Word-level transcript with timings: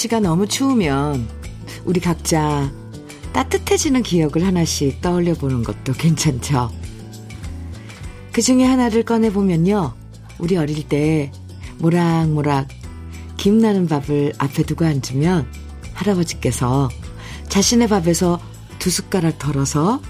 날씨가 0.00 0.20
너무 0.20 0.46
추우면 0.46 1.28
우리 1.84 2.00
각자 2.00 2.72
따뜻해지는 3.32 4.02
기억을 4.02 4.46
하나씩 4.46 5.00
떠올려 5.00 5.34
보는 5.34 5.62
것도 5.62 5.92
괜찮죠. 5.92 6.70
그 8.32 8.40
중에 8.40 8.64
하나를 8.64 9.02
꺼내보면요. 9.02 9.94
우리 10.38 10.56
어릴 10.56 10.88
때 10.88 11.32
모락모락 11.78 12.68
김나는 13.36 13.88
밥을 13.88 14.32
앞에 14.38 14.62
두고 14.62 14.84
앉으면 14.84 15.46
할아버지께서 15.94 16.88
자신의 17.48 17.88
밥에서 17.88 18.40
두 18.78 18.90
숟가락 18.90 19.38
덜어서 19.38 20.00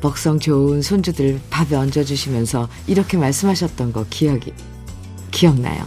먹성 0.00 0.38
좋은 0.38 0.80
손주들 0.80 1.40
밥에 1.50 1.76
얹어주시면서 1.76 2.68
이렇게 2.86 3.18
말씀하셨던 3.18 3.92
거 3.92 4.06
기억이, 4.08 4.52
기억나요. 5.30 5.86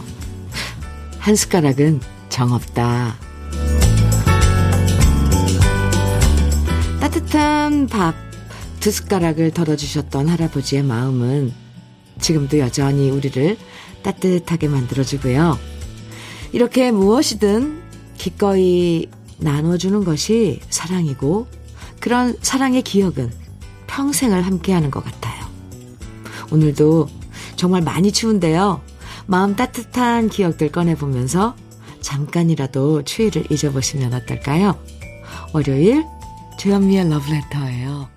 한 1.18 1.34
숟가락은 1.34 2.00
정없다. 2.28 3.27
따뜻한 7.08 7.86
밥 7.86 8.28
두 8.80 8.90
숟가락을 8.90 9.50
덜어주셨던 9.50 10.28
할아버지의 10.28 10.82
마음은 10.82 11.52
지금도 12.20 12.58
여전히 12.58 13.10
우리를 13.10 13.56
따뜻하게 14.02 14.68
만들어주고요. 14.68 15.58
이렇게 16.52 16.90
무엇이든 16.90 17.82
기꺼이 18.16 19.08
나눠주는 19.38 20.04
것이 20.04 20.60
사랑이고 20.70 21.46
그런 22.00 22.36
사랑의 22.40 22.82
기억은 22.82 23.32
평생을 23.86 24.42
함께하는 24.42 24.90
것 24.90 25.04
같아요. 25.04 25.46
오늘도 26.50 27.08
정말 27.56 27.82
많이 27.82 28.12
추운데요. 28.12 28.80
마음 29.26 29.56
따뜻한 29.56 30.28
기억들 30.28 30.70
꺼내보면서 30.70 31.56
잠깐이라도 32.00 33.02
추위를 33.02 33.50
잊어보시면 33.50 34.14
어떨까요? 34.14 34.78
월요일 35.52 36.04
주현미의 36.58 37.08
러브레터예요. 37.08 38.08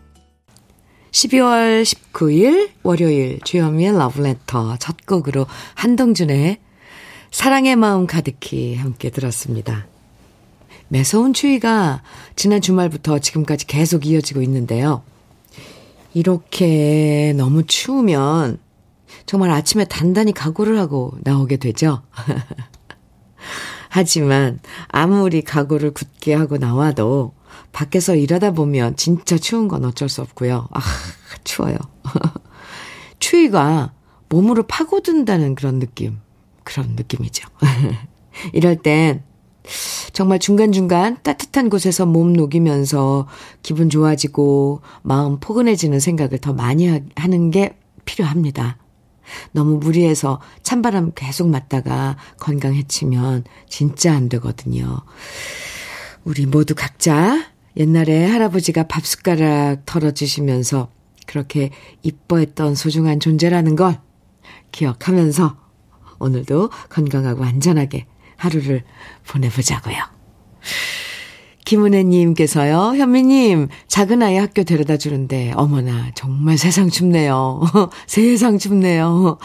12월 1.11 1.83
19일 1.83 2.71
월요일 2.81 3.39
주현미의 3.43 3.95
러브레터 3.95 4.77
첫 4.77 5.05
곡으로 5.05 5.45
한동준의 5.75 6.57
사랑의 7.29 7.75
마음 7.75 8.07
가득히 8.07 8.75
함께 8.75 9.11
들었습니다. 9.11 9.85
매서운 10.87 11.33
추위가 11.33 12.01
지난 12.35 12.61
주말부터 12.61 13.19
지금까지 13.19 13.67
계속 13.67 14.07
이어지고 14.07 14.41
있는데요. 14.41 15.03
이렇게 16.15 17.35
너무 17.37 17.63
추우면 17.67 18.57
정말 19.27 19.51
아침에 19.51 19.85
단단히 19.85 20.33
각오를 20.33 20.79
하고 20.79 21.13
나오게 21.21 21.57
되죠. 21.57 22.01
하지만 23.89 24.59
아무리 24.87 25.43
각오를 25.43 25.91
굳게 25.91 26.33
하고 26.33 26.57
나와도 26.57 27.33
밖에서 27.71 28.15
일하다 28.15 28.51
보면 28.51 28.95
진짜 28.95 29.37
추운 29.37 29.67
건 29.67 29.85
어쩔 29.85 30.09
수 30.09 30.21
없고요. 30.21 30.67
아, 30.71 30.81
추워요. 31.43 31.77
추위가 33.19 33.93
몸으로 34.29 34.63
파고든다는 34.63 35.55
그런 35.55 35.79
느낌. 35.79 36.19
그런 36.63 36.95
느낌이죠. 36.95 37.47
이럴 38.53 38.77
땐 38.77 39.23
정말 40.13 40.39
중간중간 40.39 41.17
따뜻한 41.23 41.69
곳에서 41.69 42.05
몸 42.05 42.33
녹이면서 42.33 43.27
기분 43.61 43.89
좋아지고 43.89 44.81
마음 45.03 45.39
포근해지는 45.39 45.99
생각을 45.99 46.39
더 46.39 46.53
많이 46.53 47.01
하는 47.15 47.51
게 47.51 47.77
필요합니다. 48.05 48.77
너무 49.51 49.77
무리해서 49.77 50.41
찬바람 50.63 51.13
계속 51.15 51.49
맞다가 51.49 52.17
건강 52.39 52.73
해치면 52.73 53.45
진짜 53.69 54.13
안 54.13 54.29
되거든요. 54.29 55.01
우리 56.23 56.45
모두 56.45 56.75
각자 56.75 57.50
옛날에 57.77 58.25
할아버지가 58.25 58.83
밥 58.83 59.05
숟가락 59.05 59.85
털어주시면서 59.85 60.89
그렇게 61.25 61.69
이뻐했던 62.03 62.75
소중한 62.75 63.19
존재라는 63.19 63.75
걸 63.75 63.99
기억하면서 64.71 65.57
오늘도 66.19 66.69
건강하고 66.89 67.43
안전하게 67.43 68.05
하루를 68.37 68.83
보내보자고요. 69.27 69.97
김은혜님께서요, 71.65 72.95
현미님, 72.97 73.69
작은 73.87 74.21
아이 74.23 74.35
학교 74.35 74.63
데려다 74.63 74.97
주는데, 74.97 75.53
어머나, 75.55 76.11
정말 76.15 76.57
세상 76.57 76.89
춥네요. 76.89 77.61
세상 78.07 78.57
춥네요. 78.57 79.37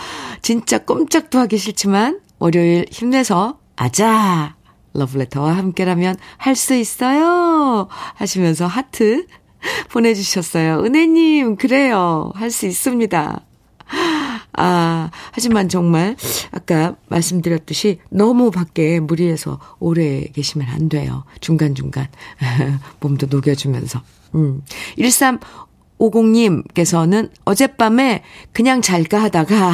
진짜 0.42 0.78
꼼짝도 0.78 1.38
하기 1.40 1.56
싫지만, 1.56 2.20
월요일 2.38 2.86
힘내서, 2.90 3.60
아자! 3.76 4.56
러브레터와 4.96 5.56
함께라면 5.56 6.16
할 6.38 6.56
수 6.56 6.74
있어요! 6.74 7.88
하시면서 8.14 8.66
하트 8.66 9.26
보내주셨어요. 9.90 10.82
은혜님, 10.84 11.56
그래요. 11.56 12.32
할 12.34 12.50
수 12.50 12.66
있습니다. 12.66 13.40
아, 14.58 15.10
하지만 15.32 15.68
정말 15.68 16.16
아까 16.50 16.96
말씀드렸듯이 17.08 18.00
너무 18.10 18.50
밖에 18.50 19.00
무리해서 19.00 19.60
오래 19.78 20.22
계시면 20.32 20.66
안 20.68 20.88
돼요. 20.88 21.24
중간중간 21.40 22.08
몸도 23.00 23.26
녹여주면서. 23.30 24.00
음. 24.34 24.62
1350님께서는 25.98 27.30
어젯밤에 27.44 28.22
그냥 28.52 28.82
잘까 28.82 29.22
하다가 29.22 29.72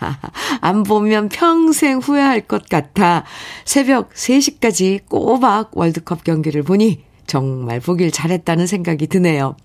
안 0.60 0.82
보면 0.82 1.28
평생 1.28 1.98
후회할 1.98 2.42
것 2.42 2.68
같아 2.68 3.24
새벽 3.64 4.12
3시까지 4.14 5.06
꼬박 5.08 5.76
월드컵 5.76 6.24
경기를 6.24 6.62
보니 6.62 7.04
정말 7.26 7.80
보길 7.80 8.10
잘했다는 8.10 8.66
생각이 8.66 9.06
드네요. 9.06 9.56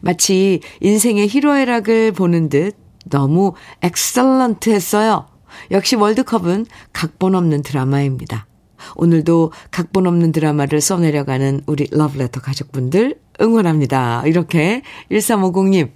마치 0.00 0.60
인생의 0.80 1.28
희로애락을 1.28 2.12
보는 2.12 2.48
듯 2.48 2.76
너무 3.06 3.54
excellent 3.82 4.70
했어요. 4.70 5.26
역시 5.70 5.96
월드컵은 5.96 6.66
각본 6.92 7.34
없는 7.34 7.62
드라마입니다. 7.62 8.47
오늘도 8.96 9.52
각본 9.70 10.06
없는 10.06 10.32
드라마를 10.32 10.80
써내려가는 10.80 11.62
우리 11.66 11.88
러브레터 11.90 12.40
가족분들 12.40 13.18
응원합니다. 13.40 14.24
이렇게 14.26 14.82
1350님. 15.10 15.90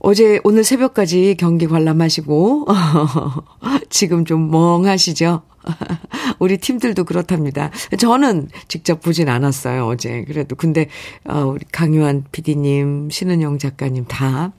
어제 0.00 0.40
오늘 0.42 0.64
새벽까지 0.64 1.36
경기 1.38 1.66
관람하시고 1.66 2.66
지금 3.88 4.24
좀 4.24 4.50
멍하시죠? 4.50 5.42
우리 6.40 6.58
팀들도 6.58 7.04
그렇답니다. 7.04 7.70
저는 7.96 8.48
직접 8.66 9.00
보진 9.00 9.28
않았어요, 9.28 9.86
어제. 9.86 10.24
그래도 10.26 10.56
근데 10.56 10.88
어 11.24 11.44
우리 11.44 11.64
강유한 11.70 12.24
PD님, 12.32 13.10
신은영 13.10 13.58
작가님 13.58 14.06
다 14.06 14.52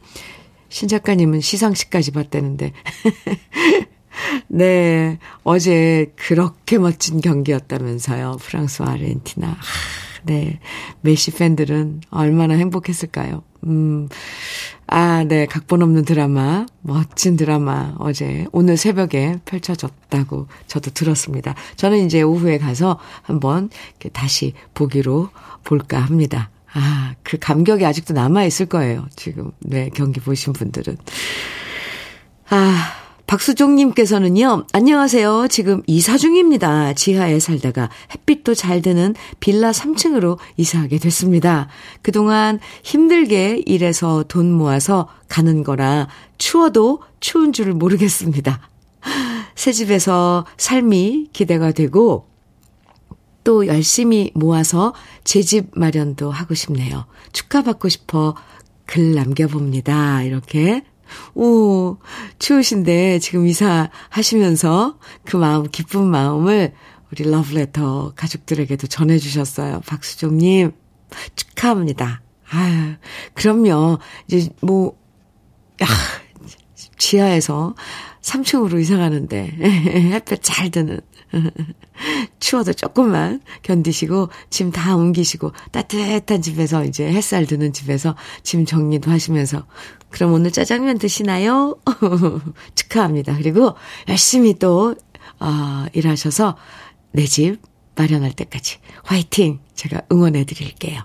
신 0.74 0.88
작가님은 0.88 1.40
시상식까지 1.40 2.10
봤다는데. 2.12 2.74
네. 4.48 5.20
어제 5.44 6.12
그렇게 6.16 6.78
멋진 6.78 7.22
경기였다면서요. 7.22 8.38
프랑스와 8.42 8.92
아르헨티나. 8.92 9.58
네. 10.24 10.60
메시 11.02 11.32
팬들은 11.32 12.02
얼마나 12.10 12.56
행복했을까요? 12.56 13.44
음. 13.66 14.10
아, 14.88 15.24
네. 15.24 15.46
각본 15.46 15.82
없는 15.82 16.06
드라마. 16.06 16.66
멋진 16.82 17.36
드라마. 17.36 17.96
어제, 18.00 18.46
오늘 18.52 18.78
새벽에 18.78 19.40
펼쳐졌다고 19.46 20.48
저도 20.68 20.92
들었습니다. 20.92 21.56
저는 21.76 22.06
이제 22.06 22.22
오후에 22.22 22.58
가서 22.58 23.00
한번 23.22 23.70
다시 24.14 24.54
보기로 24.74 25.30
볼까 25.64 26.00
합니다. 26.00 26.50
아, 26.74 27.14
그 27.24 27.38
감격이 27.38 27.86
아직도 27.86 28.14
남아 28.14 28.46
있을 28.46 28.66
거예요. 28.66 29.08
지금, 29.16 29.52
네, 29.60 29.90
경기 29.94 30.20
보신 30.20 30.54
분들은. 30.54 30.98
아, 32.50 33.03
박수종님께서는요, 33.28 34.66
안녕하세요. 34.74 35.48
지금 35.50 35.82
이사 35.88 36.18
중입니다. 36.18 36.94
지하에 36.94 37.40
살다가 37.40 37.90
햇빛도 38.14 38.54
잘 38.54 38.82
드는 38.82 39.16
빌라 39.40 39.72
3층으로 39.72 40.38
이사하게 40.58 41.00
됐습니다. 41.00 41.68
그동안 42.02 42.60
힘들게 42.84 43.64
일해서 43.66 44.24
돈 44.28 44.52
모아서 44.52 45.08
가는 45.30 45.64
거라 45.64 46.08
추워도 46.38 47.02
추운 47.22 47.54
줄 47.54 47.74
모르겠습니다. 47.74 48.70
새 49.56 49.72
집에서 49.72 50.46
삶이 50.58 51.30
기대가 51.34 51.72
되고, 51.72 52.28
또 53.44 53.68
열심히 53.68 54.32
모아서 54.36 54.94
제 55.24 55.42
집 55.42 55.72
마련도 55.74 56.32
하고 56.32 56.54
싶네요. 56.54 57.06
축하받고 57.32 57.90
싶어 57.90 58.36
글 58.86 59.16
남겨봅니다. 59.16 60.24
이렇게. 60.24 60.84
오, 61.36 61.98
추우신데 62.40 63.20
지금 63.20 63.48
이사하시면서 63.48 64.98
그 65.26 65.38
마음, 65.38 65.68
기쁜 65.70 66.06
마음을 66.06 66.74
우리 67.12 67.30
러브레터 67.30 68.14
가족들에게도 68.16 68.88
전해주셨어요. 68.88 69.82
박수종님, 69.86 70.72
축하합니다. 71.36 72.22
아유, 72.50 72.96
그럼요. 73.34 74.00
이제 74.28 74.50
뭐, 74.62 74.98
야, 75.82 75.88
지하에서 76.98 77.76
3층으로 78.22 78.80
이사 78.80 78.98
가는데, 78.98 79.52
햇볕 80.14 80.40
잘 80.42 80.70
드는. 80.70 81.02
추워도 82.44 82.74
조금만 82.74 83.42
견디시고 83.62 84.30
짐 84.50 84.72
다 84.74 84.96
옮기시고 84.96 85.52
따뜻한 85.72 86.42
집에서 86.42 86.84
이제 86.84 87.06
햇살 87.06 87.46
드는 87.46 87.72
집에서 87.74 88.16
짐 88.42 88.66
정리도 88.66 89.10
하시면서 89.12 89.66
그럼 90.10 90.34
오늘 90.34 90.52
짜장면 90.52 90.98
드시나요? 90.98 91.78
축하합니다. 92.76 93.38
그리고 93.38 93.76
열심히 94.10 94.56
또 94.60 94.96
어, 95.40 95.86
일하셔서 95.94 96.58
내 97.12 97.26
집 97.26 97.62
마련할 97.96 98.34
때까지 98.34 98.80
화이팅! 99.04 99.60
제가 99.76 100.02
응원해 100.12 100.44
드릴게요. 100.46 101.02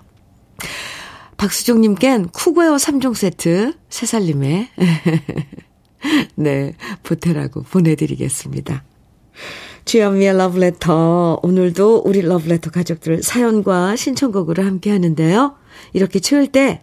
박수종님껜 1.37 2.31
쿠고요 2.33 2.75
3종 2.75 3.13
세트, 3.15 3.73
새살림에, 3.89 4.71
네, 6.35 6.73
보태라고 7.03 7.61
보내드리겠습니다. 7.63 8.83
주현미의 9.85 10.37
러브레터. 10.37 11.39
오늘도 11.41 12.03
우리 12.05 12.21
러브레터 12.21 12.69
가족들 12.69 13.23
사연과 13.23 13.95
신청곡으로 13.95 14.63
함께 14.63 14.91
하는데요. 14.91 15.55
이렇게 15.93 16.19
추울 16.19 16.47
때 16.47 16.81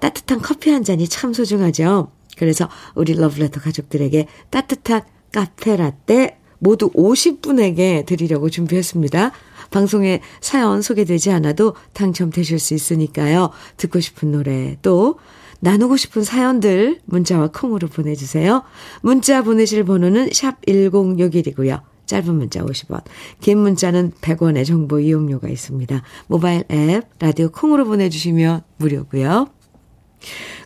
따뜻한 0.00 0.40
커피 0.40 0.70
한 0.70 0.82
잔이 0.82 1.08
참 1.08 1.32
소중하죠. 1.32 2.10
그래서 2.36 2.68
우리 2.94 3.14
러브레터 3.14 3.60
가족들에게 3.60 4.26
따뜻한 4.50 5.02
카페 5.32 5.76
라떼 5.76 6.38
모두 6.58 6.90
50분에게 6.92 8.06
드리려고 8.06 8.50
준비했습니다. 8.50 9.32
방송에 9.70 10.20
사연 10.40 10.80
소개되지 10.80 11.30
않아도 11.32 11.74
당첨되실 11.92 12.58
수 12.58 12.74
있으니까요. 12.74 13.50
듣고 13.76 14.00
싶은 14.00 14.32
노래 14.32 14.76
또 14.82 15.18
나누고 15.60 15.96
싶은 15.96 16.22
사연들 16.22 17.00
문자와 17.04 17.48
콩으로 17.48 17.88
보내주세요. 17.88 18.62
문자 19.02 19.42
보내실 19.42 19.84
번호는 19.84 20.30
샵 20.32 20.60
1061이고요. 20.66 21.82
짧은 22.06 22.34
문자 22.34 22.64
50원, 22.64 23.02
긴 23.40 23.58
문자는 23.58 24.12
100원의 24.22 24.64
정보 24.64 24.98
이용료가 24.98 25.48
있습니다. 25.48 26.02
모바일 26.26 26.64
앱, 26.70 27.04
라디오 27.18 27.50
콩으로 27.50 27.84
보내주시면 27.84 28.62
무료고요. 28.78 29.48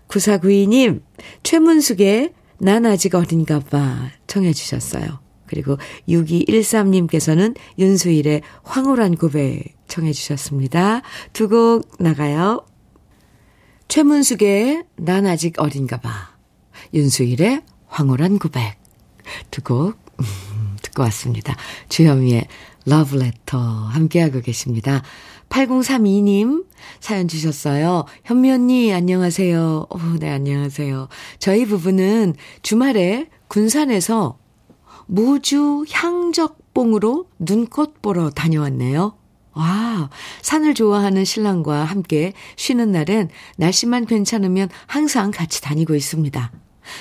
9492님, 0.07 1.03
최문숙의 1.43 2.33
난 2.59 2.87
아직 2.87 3.17
어린가 3.17 3.61
봐 3.61 4.11
청해 4.29 4.53
주셨어요. 4.53 5.19
그리고 5.47 5.79
6213님께서는 6.09 7.57
윤수일의 7.79 8.43
황홀한 8.63 9.17
고백 9.17 9.75
청해 9.89 10.13
주셨습니다. 10.13 11.03
두 11.33 11.49
곡 11.49 11.89
나가요. 11.99 12.65
최문숙의 13.89 14.85
난 14.97 15.27
아직 15.27 15.61
어린가 15.61 15.99
봐. 16.01 16.31
윤수일의 16.95 17.63
황홀한 17.89 18.39
고백. 18.39 18.77
두 19.51 19.63
곡 19.63 19.97
듣고 20.83 21.03
왔습니다. 21.05 21.57
주현미의 21.89 22.47
러브레터 22.87 23.59
함께하고 23.59 24.41
계십니다. 24.41 25.03
8032님 25.49 26.65
사연 27.01 27.29
주셨어요. 27.29 28.05
현미 28.25 28.51
언니 28.51 28.93
안녕하세요. 28.93 29.87
오, 29.91 29.99
네 30.19 30.31
안녕하세요. 30.31 31.09
저희 31.39 31.67
부부는 31.67 32.35
주말에 32.63 33.29
군산에서 33.49 34.39
무주 35.07 35.85
향적봉으로 35.91 37.27
눈꽃 37.39 38.01
보러 38.03 38.31
다녀왔네요. 38.31 39.15
와, 39.55 40.09
산을 40.41 40.75
좋아하는 40.75 41.25
신랑과 41.25 41.85
함께 41.85 42.33
쉬는 42.57 42.93
날엔 42.93 43.29
날씨만 43.57 44.07
괜찮으면 44.07 44.69
항상 44.87 45.31
같이 45.31 45.61
다니고 45.61 45.95
있습니다. 45.95 46.53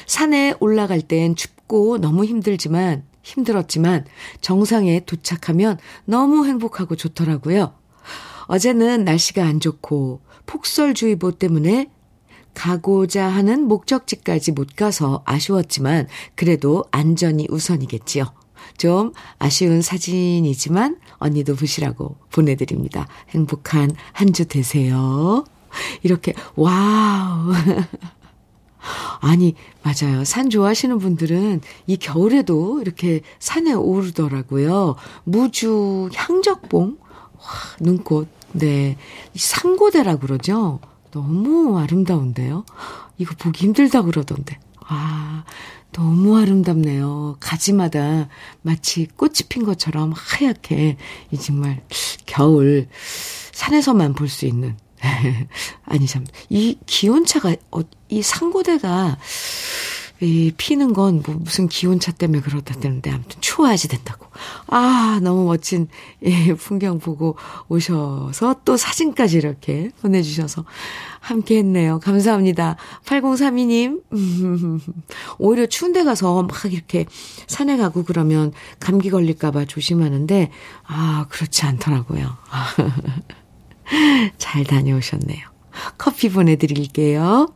산에 0.06 0.54
올라갈 0.60 1.02
땐 1.02 1.36
춥고 1.36 2.00
너무 2.00 2.26
힘들지만, 2.26 3.04
힘들었지만 3.24 4.06
정상에 4.42 5.02
도착하면 5.06 5.78
너무 6.06 6.46
행복하고 6.46 6.96
좋더라고요. 6.96 7.74
어제는 8.48 9.06
날씨가 9.06 9.46
안 9.46 9.60
좋고 9.60 10.22
폭설주의보 10.46 11.34
때문에 11.34 11.90
가고자 12.54 13.28
하는 13.28 13.64
목적지까지 13.64 14.52
못 14.52 14.76
가서 14.76 15.24
아쉬웠지만 15.26 16.08
그래도 16.36 16.84
안전이 16.92 17.48
우선이겠지요. 17.50 18.41
좀 18.82 19.14
아쉬운 19.38 19.84
사진이지만 19.84 20.98
언니도 21.20 21.56
보시라고 21.56 22.16
보내드립니다. 22.32 23.08
행복한 23.30 23.92
한 24.12 24.34
주 24.34 24.46
되세요. 24.46 25.46
이렇게, 26.02 26.34
와우. 26.56 27.54
아니, 29.22 29.54
맞아요. 29.84 30.24
산 30.26 30.50
좋아하시는 30.50 30.98
분들은 30.98 31.62
이 31.86 31.98
겨울에도 31.98 32.82
이렇게 32.82 33.22
산에 33.38 33.74
오르더라고요. 33.74 34.96
무주 35.26 36.10
향적봉, 36.16 36.98
와, 37.38 37.44
눈꽃, 37.82 38.28
네. 38.54 38.98
상고대라 39.36 40.16
그러죠? 40.16 40.80
너무 41.12 41.78
아름다운데요? 41.78 42.66
이거 43.20 43.36
보기 43.38 43.66
힘들다 43.66 44.02
그러던데. 44.02 44.58
아, 44.88 45.44
너무 45.92 46.38
아름답네요. 46.38 47.38
가지마다 47.40 48.30
마치 48.62 49.08
꽃이 49.16 49.34
핀 49.50 49.64
것처럼 49.66 50.14
하얗게, 50.16 50.98
이 51.32 51.38
정말 51.38 51.84
겨울 52.26 52.88
산에서만 53.52 54.14
볼 54.14 54.28
수 54.30 54.46
있는. 54.46 54.78
아니, 55.86 56.06
참, 56.08 56.26
이 56.50 56.78
기온차가, 56.86 57.56
어, 57.72 57.82
이 58.10 58.22
상고대가, 58.22 59.18
이 60.22 60.52
피는 60.56 60.94
건 60.94 61.22
뭐 61.26 61.36
무슨 61.36 61.68
기온차 61.68 62.12
때문에 62.12 62.42
그렇다는데 62.42 63.12
아무튼 63.12 63.42
추워야지 63.42 63.88
된다고. 63.88 64.28
아, 64.68 65.20
너무 65.22 65.46
멋진 65.46 65.88
예, 66.24 66.54
풍경 66.54 67.00
보고 67.00 67.38
오셔서 67.68 68.62
또 68.66 68.78
사진까지 68.78 69.38
이렇게 69.38 69.90
보내주셔서 70.02 70.66
함께 71.20 71.58
했네요. 71.58 72.00
감사합니다. 72.00 72.78
8032님. 73.06 74.02
오히려 75.38 75.66
추운 75.66 75.94
데 75.94 76.04
가서 76.04 76.44
막 76.44 76.72
이렇게 76.72 77.06
산에 77.48 77.78
가고 77.78 78.04
그러면 78.04 78.52
감기 78.80 79.10
걸릴까봐 79.10 79.66
조심하는데, 79.66 80.52
아, 80.86 81.26
그렇지 81.30 81.66
않더라고요. 81.66 82.38
잘 84.38 84.64
다녀오셨네요. 84.64 85.48
커피 85.98 86.30
보내드릴게요. 86.30 87.54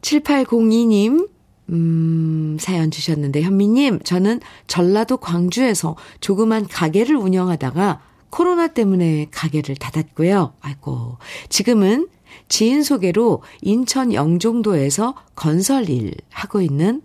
7802님, 0.00 1.28
음, 1.72 2.56
사연 2.60 2.90
주셨는데, 2.90 3.42
현미님, 3.42 4.00
저는 4.00 4.40
전라도 4.66 5.16
광주에서 5.16 5.96
조그만 6.20 6.66
가게를 6.66 7.16
운영하다가 7.16 8.02
코로나 8.30 8.68
때문에 8.68 9.28
가게를 9.30 9.76
닫았고요. 9.76 10.54
아이고, 10.60 11.18
지금은 11.48 12.08
지인 12.48 12.82
소개로 12.82 13.42
인천 13.62 14.12
영종도에서 14.12 15.14
건설 15.34 15.88
일 15.88 16.14
하고 16.30 16.60
있는 16.60 17.02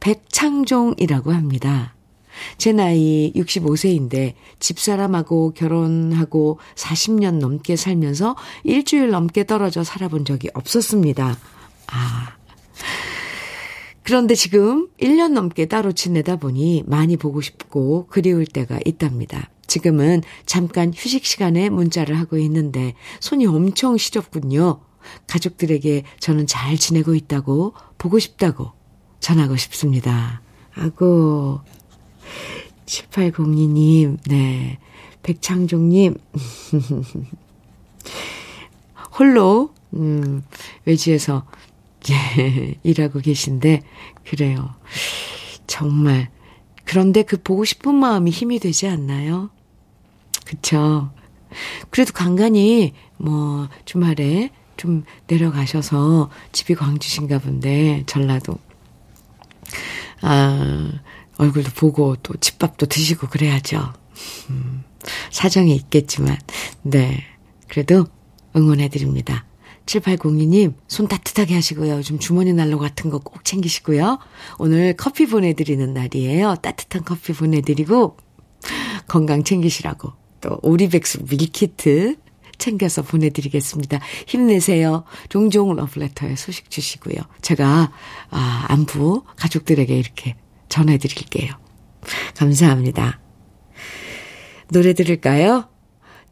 백창종이라고 0.00 1.32
합니다. 1.32 1.94
제 2.58 2.72
나이 2.72 3.32
65세인데 3.34 4.34
집사람하고 4.58 5.52
결혼하고 5.52 6.58
40년 6.74 7.38
넘게 7.38 7.76
살면서 7.76 8.36
일주일 8.64 9.10
넘게 9.10 9.44
떨어져 9.44 9.84
살아본 9.84 10.24
적이 10.24 10.50
없었습니다. 10.54 11.36
아. 11.88 12.33
그런데 14.04 14.34
지금 14.34 14.88
1년 15.00 15.32
넘게 15.32 15.66
따로 15.66 15.92
지내다 15.92 16.36
보니 16.36 16.84
많이 16.86 17.16
보고 17.16 17.40
싶고 17.40 18.06
그리울 18.08 18.46
때가 18.46 18.78
있답니다. 18.84 19.50
지금은 19.66 20.22
잠깐 20.44 20.92
휴식 20.94 21.24
시간에 21.24 21.70
문자를 21.70 22.18
하고 22.18 22.36
있는데 22.36 22.94
손이 23.20 23.46
엄청 23.46 23.96
시렵군요. 23.96 24.80
가족들에게 25.26 26.04
저는 26.20 26.46
잘 26.46 26.76
지내고 26.76 27.14
있다고 27.14 27.72
보고 27.96 28.18
싶다고 28.18 28.72
전하고 29.20 29.56
싶습니다. 29.56 30.42
아고 30.74 31.60
7802님, 32.84 34.18
네. 34.28 34.78
백창종님, 35.22 36.18
홀로, 39.18 39.72
음, 39.94 40.42
외지에서 40.84 41.46
예, 42.10 42.74
일하고 42.82 43.20
계신데, 43.20 43.82
그래요. 44.28 44.74
정말. 45.66 46.30
그런데 46.84 47.22
그 47.22 47.40
보고 47.42 47.64
싶은 47.64 47.94
마음이 47.94 48.30
힘이 48.30 48.58
되지 48.58 48.88
않나요? 48.88 49.50
그쵸. 50.44 51.10
그래도 51.90 52.12
간간히, 52.12 52.92
뭐, 53.16 53.68
주말에 53.84 54.50
좀 54.76 55.04
내려가셔서 55.26 56.30
집이 56.52 56.74
광주신가 56.74 57.38
본데, 57.38 58.02
전라도. 58.06 58.58
아, 60.20 60.90
얼굴도 61.38 61.70
보고 61.72 62.16
또 62.16 62.34
집밥도 62.34 62.86
드시고 62.86 63.28
그래야죠. 63.28 63.92
음, 64.50 64.84
사정이 65.30 65.74
있겠지만, 65.74 66.38
네. 66.82 67.22
그래도 67.68 68.06
응원해드립니다. 68.54 69.44
7802님, 69.86 70.74
손 70.88 71.08
따뜻하게 71.08 71.54
하시고요. 71.54 71.96
요즘 71.96 72.18
주머니 72.18 72.52
난로 72.52 72.78
같은 72.78 73.10
거 73.10 73.18
꼭 73.18 73.44
챙기시고요. 73.44 74.18
오늘 74.58 74.94
커피 74.96 75.26
보내드리는 75.26 75.92
날이에요. 75.92 76.56
따뜻한 76.62 77.04
커피 77.04 77.32
보내드리고, 77.32 78.16
건강 79.06 79.44
챙기시라고 79.44 80.12
또 80.40 80.58
오리백숙 80.62 81.26
밀키트 81.28 82.16
챙겨서 82.56 83.02
보내드리겠습니다. 83.02 84.00
힘내세요. 84.26 85.04
종종 85.28 85.74
러브레터에 85.74 86.36
소식 86.36 86.70
주시고요. 86.70 87.16
제가, 87.42 87.92
아, 88.30 88.64
안부 88.68 89.24
가족들에게 89.36 89.94
이렇게 89.96 90.36
전해드릴게요. 90.68 91.52
감사합니다. 92.36 93.20
노래 94.70 94.92
들을까요? 94.94 95.68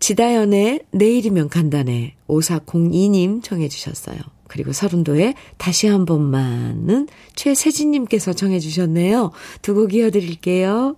지다연의 0.02 0.80
내일이면 0.90 1.48
간단해 1.48 2.16
5402님 2.26 3.40
청해 3.40 3.68
주셨어요. 3.68 4.16
그리고 4.48 4.72
서른도에 4.72 5.34
다시 5.58 5.86
한 5.86 6.04
번만은 6.06 7.06
최세진님께서 7.36 8.32
청해 8.32 8.58
주셨네요. 8.58 9.30
두 9.62 9.74
곡 9.74 9.94
이어드릴게요. 9.94 10.96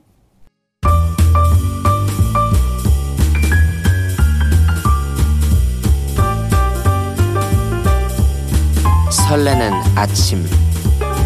설레는 9.28 9.70
아침 9.96 10.44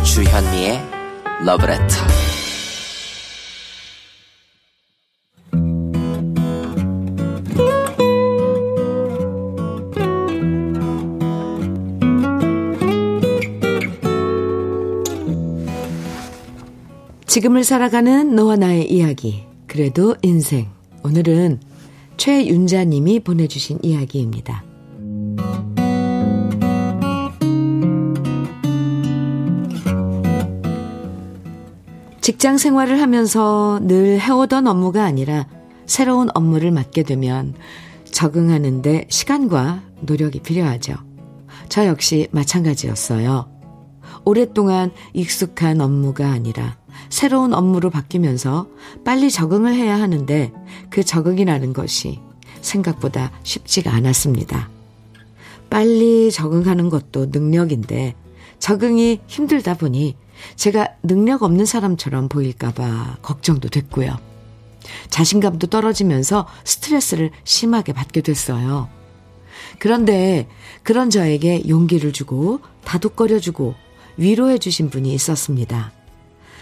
주현미의 0.05 0.81
러브레터 1.45 2.28
지금을 17.29 17.63
살아가는 17.63 18.35
너와 18.35 18.57
나의 18.57 18.91
이야기 18.91 19.45
그래도 19.67 20.17
인생 20.23 20.67
오늘은 21.05 21.61
최윤자님이 22.17 23.21
보내주신 23.21 23.81
이야기입니다. 23.83 24.65
직장 32.23 32.57
생활을 32.57 33.03
하면서 33.03 33.79
늘 33.83 34.19
해오던 34.19 34.67
업무가 34.67 35.05
아니라 35.05 35.47
새로운 35.85 36.31
업무를 36.33 36.71
맡게 36.71 37.03
되면 37.03 37.53
적응하는데 38.11 39.05
시간과 39.11 39.83
노력이 40.01 40.41
필요하죠. 40.41 40.95
저 41.69 41.85
역시 41.85 42.29
마찬가지였어요. 42.31 43.51
오랫동안 44.25 44.93
익숙한 45.13 45.83
업무가 45.83 46.31
아니라 46.31 46.78
새로운 47.09 47.55
업무로 47.55 47.91
바뀌면서 47.91 48.69
빨리 49.05 49.31
적응을 49.31 49.75
해야 49.75 50.01
하는데 50.01 50.53
그 50.91 51.05
적응이라는 51.05 51.73
것이 51.73 52.21
생각보다 52.61 53.33
쉽지가 53.43 53.93
않았습니다. 53.93 54.69
빨리 55.71 56.31
적응하는 56.31 56.89
것도 56.89 57.27
능력인데 57.27 58.15
적응이 58.59 59.21
힘들다 59.27 59.75
보니 59.75 60.17
제가 60.57 60.89
능력 61.03 61.43
없는 61.43 61.67
사람처럼 61.67 62.29
보일까봐 62.29 63.19
걱정도 63.23 63.69
됐고요. 63.69 64.17
자신감도 65.11 65.67
떨어지면서 65.67 66.47
스트레스를 66.65 67.31
심하게 67.45 67.93
받게 67.93 68.21
됐어요. 68.23 68.89
그런데 69.79 70.49
그런 70.83 71.11
저에게 71.11 71.69
용기를 71.69 72.13
주고 72.13 72.61
다독거려주고 72.85 73.75
위로해주신 74.17 74.91
분이 74.91 75.13
있었습니다. 75.15 75.93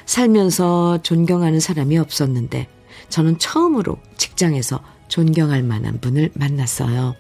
살면서 0.07 1.03
존경하는 1.03 1.61
사람이 1.61 1.99
없었는데 1.99 2.69
저는 3.09 3.39
처음으로 3.39 3.99
직장에서 4.17 4.81
존경할 5.09 5.63
만한 5.63 6.01
분을 6.01 6.31
만났어요. 6.35 7.15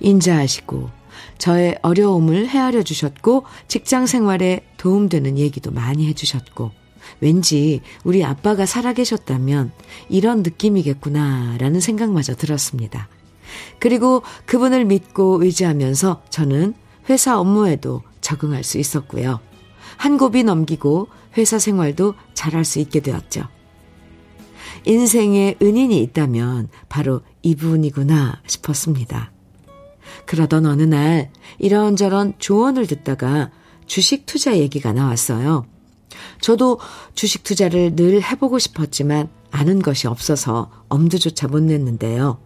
인자하시고 0.00 0.90
저의 1.38 1.78
어려움을 1.82 2.48
헤아려 2.48 2.82
주셨고 2.82 3.44
직장 3.68 4.06
생활에 4.06 4.66
도움되는 4.76 5.38
얘기도 5.38 5.70
많이 5.70 6.06
해주셨고 6.08 6.72
왠지 7.20 7.80
우리 8.04 8.24
아빠가 8.24 8.66
살아계셨다면 8.66 9.72
이런 10.08 10.42
느낌이겠구나라는 10.42 11.80
생각마저 11.80 12.34
들었습니다. 12.34 13.08
그리고 13.78 14.22
그분을 14.44 14.84
믿고 14.84 15.42
의지하면서 15.42 16.22
저는 16.30 16.74
회사 17.08 17.38
업무에도 17.38 18.02
적응할 18.20 18.64
수 18.64 18.78
있었고요. 18.78 19.40
한 19.96 20.18
곱이 20.18 20.42
넘기고 20.42 21.08
회사 21.36 21.58
생활도 21.58 22.14
잘할 22.34 22.64
수 22.64 22.78
있게 22.78 23.00
되었죠. 23.00 23.48
인생에 24.84 25.56
은인이 25.60 26.00
있다면 26.02 26.68
바로 26.88 27.22
이분이구나 27.42 28.40
싶었습니다. 28.46 29.32
그러던 30.26 30.66
어느 30.66 30.82
날 30.82 31.30
이런저런 31.58 32.34
조언을 32.38 32.86
듣다가 32.86 33.50
주식 33.86 34.26
투자 34.26 34.56
얘기가 34.56 34.92
나왔어요. 34.92 35.66
저도 36.40 36.78
주식 37.14 37.42
투자를 37.42 37.94
늘 37.96 38.22
해보고 38.22 38.58
싶었지만 38.58 39.28
아는 39.50 39.80
것이 39.80 40.06
없어서 40.06 40.70
엄두조차 40.88 41.48
못 41.48 41.62
냈는데요. 41.62 42.38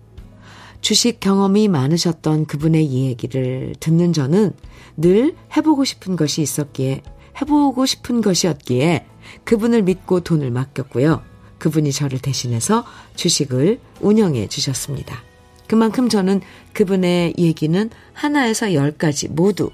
주식 0.81 1.21
경험이 1.21 1.69
많으셨던 1.69 2.47
그분의 2.47 2.85
이야기를 2.87 3.75
듣는 3.81 4.13
저는 4.13 4.53
늘 4.97 5.37
해보고 5.57 5.85
싶은 5.85 6.17
것이 6.17 6.41
있었기에 6.41 7.03
해보고 7.41 7.87
싶은 7.87 8.21
것이었기에 8.21 9.07
그분을 9.45 9.83
믿고 9.83 10.21
돈을 10.21 10.51
맡겼고요. 10.51 11.23
그분이 11.59 11.93
저를 11.93 12.19
대신해서 12.19 12.85
주식을 13.17 13.81
운영해 14.01 14.49
주셨습니다. 14.49 15.23
그만큼 15.67 16.09
저는 16.09 16.41
그분의 16.73 17.35
얘기는 17.39 17.91
하나에서 18.13 18.75
열까지 18.75 19.29
모두 19.29 19.71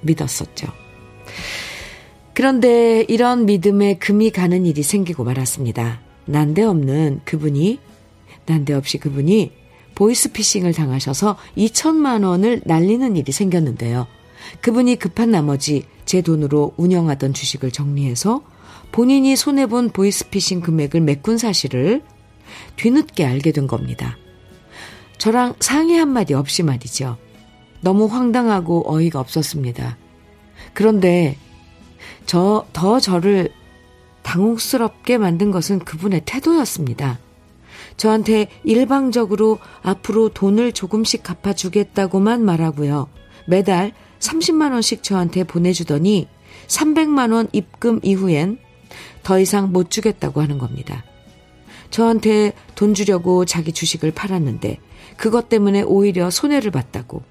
믿었었죠. 0.00 0.68
그런데 2.32 3.04
이런 3.08 3.46
믿음에 3.46 3.98
금이 3.98 4.30
가는 4.30 4.64
일이 4.66 4.82
생기고 4.82 5.24
말았습니다. 5.24 6.00
난데없는 6.26 7.20
그분이, 7.24 7.78
난데없이 8.46 8.98
그분이 8.98 9.52
보이스피싱을 9.94 10.72
당하셔서 10.72 11.36
2천만 11.56 12.26
원을 12.26 12.62
날리는 12.64 13.16
일이 13.16 13.30
생겼는데요. 13.30 14.06
그분이 14.60 14.96
급한 14.96 15.30
나머지 15.30 15.84
제 16.14 16.22
돈으로 16.22 16.74
운영하던 16.76 17.34
주식을 17.34 17.72
정리해서 17.72 18.40
본인이 18.92 19.34
손해본 19.34 19.90
보이스피싱 19.90 20.60
금액을 20.60 21.00
메꾼 21.00 21.38
사실을 21.38 22.04
뒤늦게 22.76 23.26
알게 23.26 23.50
된 23.50 23.66
겁니다. 23.66 24.16
저랑 25.18 25.54
상의 25.58 25.98
한마디 25.98 26.32
없이 26.34 26.62
말이죠. 26.62 27.16
너무 27.80 28.06
황당하고 28.06 28.84
어이가 28.86 29.18
없었습니다. 29.18 29.98
그런데 30.72 31.36
저, 32.26 32.64
더 32.72 33.00
저를 33.00 33.50
당혹스럽게 34.22 35.18
만든 35.18 35.50
것은 35.50 35.80
그분의 35.80 36.22
태도였습니다. 36.26 37.18
저한테 37.96 38.46
일방적으로 38.62 39.58
앞으로 39.82 40.28
돈을 40.28 40.70
조금씩 40.70 41.24
갚아주겠다고만 41.24 42.44
말하고요. 42.44 43.08
매달 43.48 43.92
30만원씩 44.24 45.02
저한테 45.02 45.44
보내주더니 45.44 46.28
300만원 46.66 47.48
입금 47.52 48.00
이후엔 48.02 48.58
더 49.22 49.38
이상 49.38 49.72
못 49.72 49.90
주겠다고 49.90 50.40
하는 50.40 50.58
겁니다. 50.58 51.04
저한테 51.90 52.52
돈 52.74 52.94
주려고 52.94 53.44
자기 53.44 53.72
주식을 53.72 54.12
팔았는데 54.12 54.78
그것 55.16 55.48
때문에 55.48 55.82
오히려 55.82 56.30
손해를 56.30 56.70
봤다고. 56.70 57.22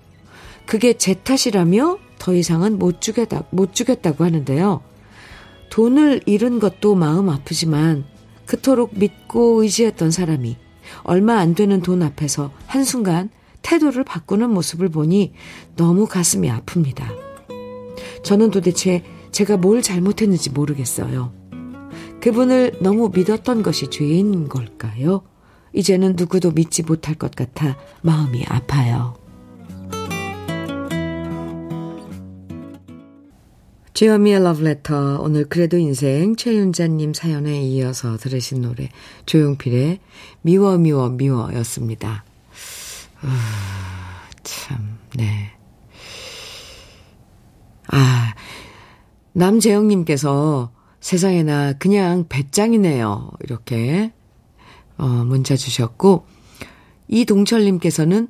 그게 0.65 0.93
제 0.93 1.15
탓이라며 1.15 1.97
더 2.19 2.33
이상은 2.33 2.79
못 2.79 3.01
주겠다, 3.01 3.43
못 3.49 3.73
주겠다고 3.73 4.23
하는데요. 4.23 4.81
돈을 5.69 6.21
잃은 6.25 6.59
것도 6.59 6.95
마음 6.95 7.29
아프지만 7.29 8.05
그토록 8.45 8.97
믿고 8.97 9.63
의지했던 9.63 10.11
사람이 10.11 10.57
얼마 11.03 11.39
안 11.39 11.55
되는 11.55 11.81
돈 11.81 12.01
앞에서 12.03 12.51
한순간 12.67 13.29
태도를 13.63 14.03
바꾸는 14.03 14.51
모습을 14.51 14.89
보니 14.89 15.33
너무 15.75 16.05
가슴이 16.05 16.49
아픕니다. 16.49 17.05
저는 18.23 18.51
도대체 18.51 19.03
제가 19.31 19.57
뭘 19.57 19.81
잘못했는지 19.81 20.51
모르겠어요. 20.51 21.33
그분을 22.21 22.77
너무 22.79 23.11
믿었던 23.13 23.63
것이 23.63 23.89
죄인 23.89 24.47
걸까요? 24.47 25.23
이제는 25.73 26.13
누구도 26.15 26.51
믿지 26.51 26.83
못할 26.83 27.15
것 27.15 27.35
같아 27.35 27.75
마음이 28.01 28.45
아파요. 28.47 29.15
주현미의 33.93 34.43
러브레터 34.43 35.19
오늘 35.21 35.45
그래도 35.45 35.77
인생 35.77 36.35
최윤자님 36.35 37.13
사연에 37.13 37.61
이어서 37.61 38.17
들으신 38.17 38.61
노래 38.61 38.89
조용필의 39.25 39.99
미워 40.41 40.77
미워 40.77 41.09
미워였습니다. 41.09 42.23
아, 43.25 44.29
참, 44.43 44.99
네. 45.15 45.51
아, 47.87 48.33
남재영님께서 49.33 50.71
세상에나 50.99 51.73
그냥 51.73 52.25
배짱이네요. 52.27 53.31
이렇게 53.41 54.13
어, 54.97 55.07
문자 55.07 55.55
주셨고, 55.55 56.25
이동철님께서는 57.07 58.27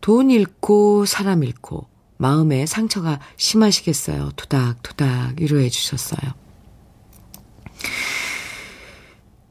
돈 0.00 0.30
잃고 0.30 1.06
사람 1.06 1.42
잃고 1.44 1.88
마음에 2.16 2.66
상처가 2.66 3.20
심하시겠어요. 3.36 4.30
토닥토닥 4.36 5.40
위로해 5.40 5.68
주셨어요. 5.68 6.32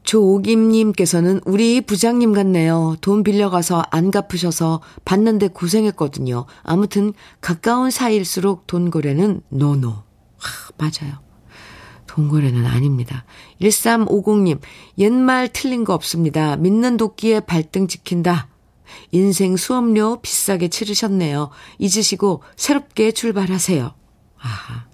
조옥임님께서는 0.08 1.42
우리 1.44 1.82
부장님 1.82 2.32
같네요. 2.32 2.96
돈 3.02 3.24
빌려가서 3.24 3.84
안 3.92 4.10
갚으셔서 4.10 4.82
받는데 5.04 5.50
고생했거든요. 5.50 6.46
아무튼 6.64 7.14
가까운 7.42 7.92
사이일수록 7.92 8.68
돈거래는 8.68 9.42
노노. 9.50 9.90
하, 9.90 10.72
맞아요. 10.78 11.20
돈거래는 12.08 12.66
아닙니다. 12.66 13.26
1350님, 13.62 14.62
옛말 14.98 15.50
틀린 15.52 15.84
거 15.84 15.94
없습니다. 15.94 16.56
믿는 16.56 16.96
도끼에 16.96 17.42
발등 17.42 17.88
지킨다. 17.88 18.48
인생 19.12 19.58
수업료 19.58 20.22
비싸게 20.22 20.70
치르셨네요. 20.70 21.50
잊으시고 21.80 22.44
새롭게 22.56 23.12
출발하세요. 23.12 23.94
아, 24.40 24.86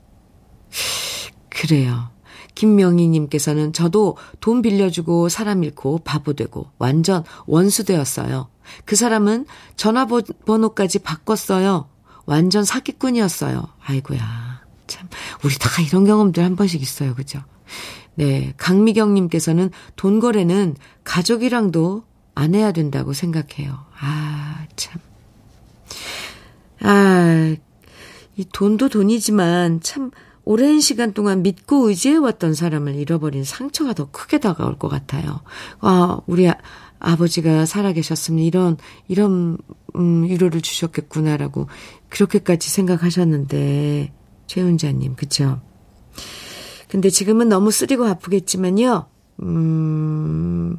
그래요. 1.49 2.12
김명희님께서는 2.55 3.73
저도 3.73 4.17
돈 4.39 4.61
빌려주고 4.61 5.29
사람 5.29 5.63
잃고 5.63 5.99
바보 5.99 6.33
되고 6.33 6.67
완전 6.77 7.23
원수 7.45 7.83
되었어요. 7.83 8.49
그 8.85 8.95
사람은 8.95 9.45
전화번호까지 9.75 10.99
바꿨어요. 10.99 11.87
완전 12.25 12.63
사기꾼이었어요. 12.63 13.67
아이고야. 13.85 14.61
참, 14.87 15.07
우리 15.43 15.55
다 15.55 15.81
이런 15.81 16.05
경험들 16.05 16.43
한 16.43 16.55
번씩 16.55 16.81
있어요. 16.81 17.15
그죠? 17.15 17.41
네. 18.15 18.53
강미경님께서는 18.57 19.71
돈 19.95 20.19
거래는 20.19 20.75
가족이랑도 21.03 22.03
안 22.35 22.55
해야 22.55 22.71
된다고 22.71 23.13
생각해요. 23.13 23.85
아, 23.99 24.65
참. 24.75 24.99
아, 26.81 27.55
이 28.35 28.45
돈도 28.51 28.89
돈이지만 28.89 29.81
참 29.81 30.11
오랜 30.45 30.79
시간 30.81 31.13
동안 31.13 31.41
믿고 31.41 31.89
의지해왔던 31.89 32.53
사람을 32.53 32.95
잃어버린 32.95 33.43
상처가 33.43 33.93
더 33.93 34.11
크게 34.11 34.39
다가올 34.39 34.77
것 34.77 34.89
같아요. 34.89 35.41
아, 35.79 36.19
우리 36.27 36.49
아, 36.49 36.57
아버지가 36.99 37.65
살아계셨으면 37.65 38.43
이런, 38.43 38.77
이런, 39.07 39.57
음, 39.95 40.23
위로를 40.23 40.61
주셨겠구나라고, 40.61 41.67
그렇게까지 42.09 42.69
생각하셨는데, 42.69 44.13
최은자님, 44.47 45.15
그쵸? 45.15 45.61
근데 46.87 47.09
지금은 47.09 47.49
너무 47.49 47.71
쓰리고 47.71 48.05
아프겠지만요, 48.05 49.07
음, 49.41 50.77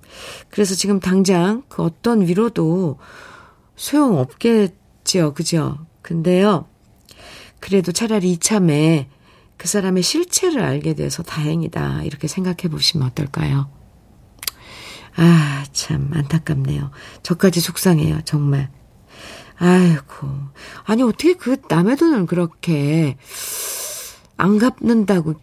그래서 0.49 0.75
지금 0.75 1.01
당장 1.01 1.63
그 1.69 1.83
어떤 1.83 2.23
위로도 2.23 2.99
소용없겠지요, 3.77 5.35
그죠? 5.35 5.79
근데요, 6.03 6.67
그래도 7.61 7.93
차라리 7.93 8.31
이참에 8.33 9.09
그 9.65 9.69
사람의 9.69 10.03
실체를 10.03 10.63
알게 10.63 10.93
돼서 10.93 11.23
다행이다. 11.23 12.03
이렇게 12.03 12.29
생각해 12.29 12.69
보시면 12.71 13.07
어떨까요? 13.07 13.71
아, 15.17 15.65
참, 15.73 16.11
안타깝네요. 16.13 16.91
저까지 17.23 17.61
속상해요, 17.61 18.21
정말. 18.27 18.71
아이고. 19.57 20.29
아니, 20.85 21.03
어떻게 21.03 21.33
그 21.33 21.57
남의 21.67 21.97
돈을 21.97 22.27
그렇게 22.27 23.17
안 24.37 24.59
갚는다고 24.59 25.37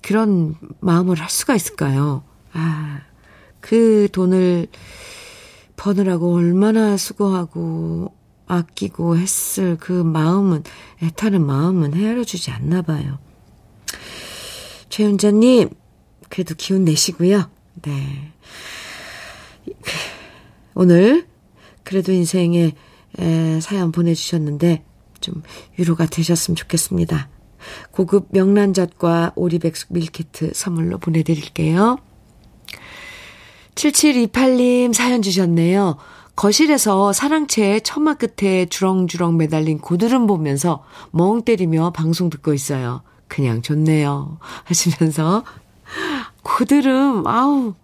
그런 0.00 0.54
마음을 0.80 1.20
할 1.20 1.28
수가 1.28 1.54
있을까요? 1.54 2.24
아, 2.54 3.00
그 3.60 4.08
돈을 4.10 4.68
버느라고 5.76 6.34
얼마나 6.34 6.96
수고하고 6.96 8.14
아끼고 8.46 9.18
했을 9.18 9.76
그 9.78 9.92
마음은, 9.92 10.64
애타는 11.02 11.44
마음은 11.44 11.92
헤아려주지 11.92 12.52
않나 12.52 12.80
봐요. 12.80 13.18
최윤자님, 14.90 15.70
그래도 16.28 16.54
기운 16.56 16.84
내시고요. 16.84 17.50
네. 17.82 18.32
오늘 20.74 21.26
그래도 21.84 22.12
인생에 22.12 22.72
에, 23.18 23.60
사연 23.60 23.92
보내주셨는데 23.92 24.84
좀 25.20 25.42
위로가 25.76 26.06
되셨으면 26.06 26.56
좋겠습니다. 26.56 27.28
고급 27.90 28.28
명란젓과 28.30 29.32
오리백숙 29.36 29.92
밀키트 29.92 30.52
선물로 30.54 30.98
보내드릴게요. 30.98 31.98
7728님 33.74 34.92
사연 34.92 35.22
주셨네요. 35.22 35.96
거실에서 36.36 37.12
사랑채 37.12 37.80
처마 37.80 38.14
끝에 38.14 38.66
주렁주렁 38.66 39.36
매달린 39.36 39.78
고드름 39.78 40.26
보면서 40.26 40.84
멍 41.10 41.42
때리며 41.42 41.90
방송 41.90 42.30
듣고 42.30 42.54
있어요. 42.54 43.02
그냥 43.30 43.62
좋네요. 43.62 44.38
하시면서 44.64 45.44
고드름 46.42 47.26
아우 47.26 47.74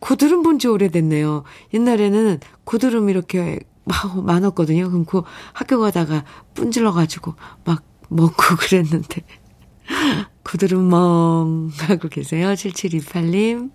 고드름 0.00 0.42
본 0.42 0.58
지 0.58 0.68
오래됐네요. 0.68 1.44
옛날에는 1.72 2.40
고드름 2.64 3.08
이렇게 3.08 3.60
막 3.84 4.22
많았거든요. 4.24 4.90
그럼 4.90 5.04
그 5.06 5.22
학교 5.54 5.80
가다가 5.80 6.24
뿜질러 6.54 6.92
가지고 6.92 7.34
막 7.64 7.82
먹고 8.08 8.34
그랬는데 8.58 9.22
고드름 10.44 10.88
멍 10.88 11.70
하고 11.78 12.08
계세요. 12.08 12.48
7728님. 12.52 13.70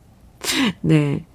네. 0.81 1.25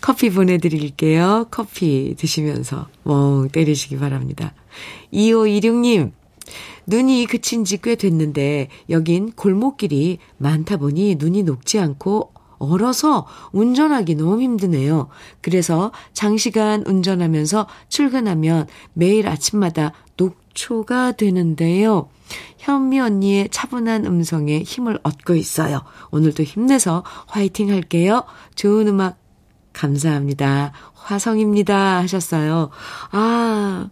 커피 0.00 0.30
보내드릴게요. 0.30 1.46
커피 1.50 2.14
드시면서 2.16 2.88
멍 3.02 3.48
때리시기 3.50 3.98
바랍니다. 3.98 4.54
2526님, 5.12 6.12
눈이 6.88 7.26
그친 7.26 7.64
지 7.64 7.78
꽤 7.78 7.94
됐는데 7.94 8.68
여긴 8.90 9.30
골목길이 9.32 10.18
많다 10.38 10.78
보니 10.78 11.16
눈이 11.18 11.44
녹지 11.44 11.78
않고 11.78 12.32
얼어서 12.58 13.26
운전하기 13.52 14.16
너무 14.16 14.40
힘드네요. 14.42 15.08
그래서 15.40 15.92
장시간 16.12 16.82
운전하면서 16.86 17.68
출근하면 17.88 18.66
매일 18.94 19.28
아침마다 19.28 19.92
녹초가 20.16 21.12
되는데요. 21.12 22.08
현미 22.58 22.98
언니의 22.98 23.50
차분한 23.50 24.06
음성에 24.06 24.62
힘을 24.62 24.98
얻고 25.04 25.34
있어요. 25.36 25.82
오늘도 26.10 26.42
힘내서 26.42 27.04
화이팅 27.28 27.70
할게요. 27.70 28.24
좋은 28.56 28.88
음악 28.88 29.18
감사합니다. 29.72 30.72
화성입니다. 30.94 31.98
하셨어요. 31.98 32.70
아, 33.12 33.88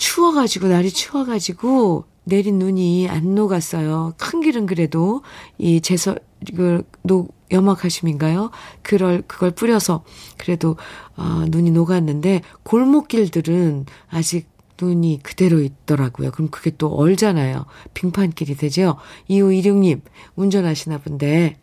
추워가지고, 0.00 0.68
날이 0.68 0.90
추워가지고, 0.90 2.04
내린 2.24 2.58
눈이 2.58 3.08
안 3.08 3.34
녹았어요. 3.34 4.14
큰 4.16 4.40
길은 4.40 4.64
그래도, 4.64 5.22
이 5.58 5.82
제서, 5.82 6.16
이걸, 6.48 6.84
녹, 7.02 7.34
염화카슘인가요? 7.52 8.50
그걸, 8.82 9.22
그걸 9.26 9.50
뿌려서, 9.50 10.02
그래도, 10.38 10.76
어, 11.16 11.44
눈이 11.48 11.70
녹았는데, 11.72 12.40
골목길들은 12.62 13.84
아직 14.08 14.48
눈이 14.80 15.20
그대로 15.22 15.60
있더라고요. 15.60 16.30
그럼 16.30 16.48
그게 16.50 16.70
또 16.78 16.88
얼잖아요. 16.88 17.66
빙판길이 17.92 18.56
되죠? 18.56 18.96
2516님, 19.28 20.00
운전하시나 20.34 20.98
본데, 20.98 21.59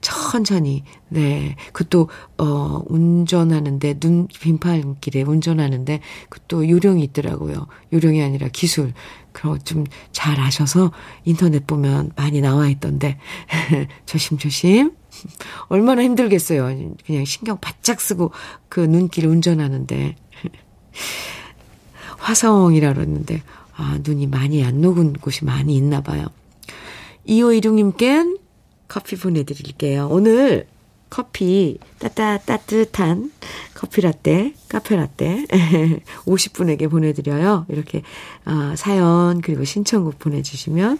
천천히, 0.00 0.84
네. 1.08 1.56
그 1.72 1.86
또, 1.88 2.08
어, 2.38 2.82
운전하는데, 2.86 3.98
눈, 3.98 4.28
빙판길에 4.28 5.22
운전하는데, 5.22 6.00
그 6.28 6.40
또 6.48 6.68
요령이 6.68 7.02
있더라고요. 7.04 7.66
요령이 7.92 8.22
아니라 8.22 8.48
기술. 8.48 8.92
그럼 9.32 9.58
좀잘 9.58 10.40
아셔서 10.40 10.92
인터넷 11.24 11.66
보면 11.66 12.12
많이 12.16 12.40
나와 12.40 12.68
있던데, 12.68 13.18
조심조심. 14.06 14.92
얼마나 15.68 16.02
힘들겠어요. 16.02 16.94
그냥 17.04 17.24
신경 17.24 17.58
바짝 17.60 18.00
쓰고 18.00 18.32
그 18.68 18.80
눈길 18.80 19.26
운전하는데. 19.26 20.14
화성이라 22.18 22.94
그랬는데, 22.94 23.42
아, 23.74 23.98
눈이 24.02 24.26
많이 24.28 24.64
안 24.64 24.80
녹은 24.80 25.14
곳이 25.14 25.44
많이 25.44 25.76
있나 25.76 26.00
봐요. 26.00 26.26
2516님께 27.28 28.38
커피 28.88 29.16
보내드릴게요. 29.16 30.08
오늘 30.10 30.66
커피 31.08 31.78
따따 31.98 32.38
따뜻한 32.38 33.30
커피 33.74 34.00
라떼, 34.00 34.54
카페 34.68 34.96
라떼 34.96 35.46
50분에게 36.26 36.90
보내드려요. 36.90 37.66
이렇게 37.68 38.02
어, 38.44 38.74
사연 38.76 39.40
그리고 39.40 39.64
신청곡 39.64 40.18
보내주시면 40.18 40.98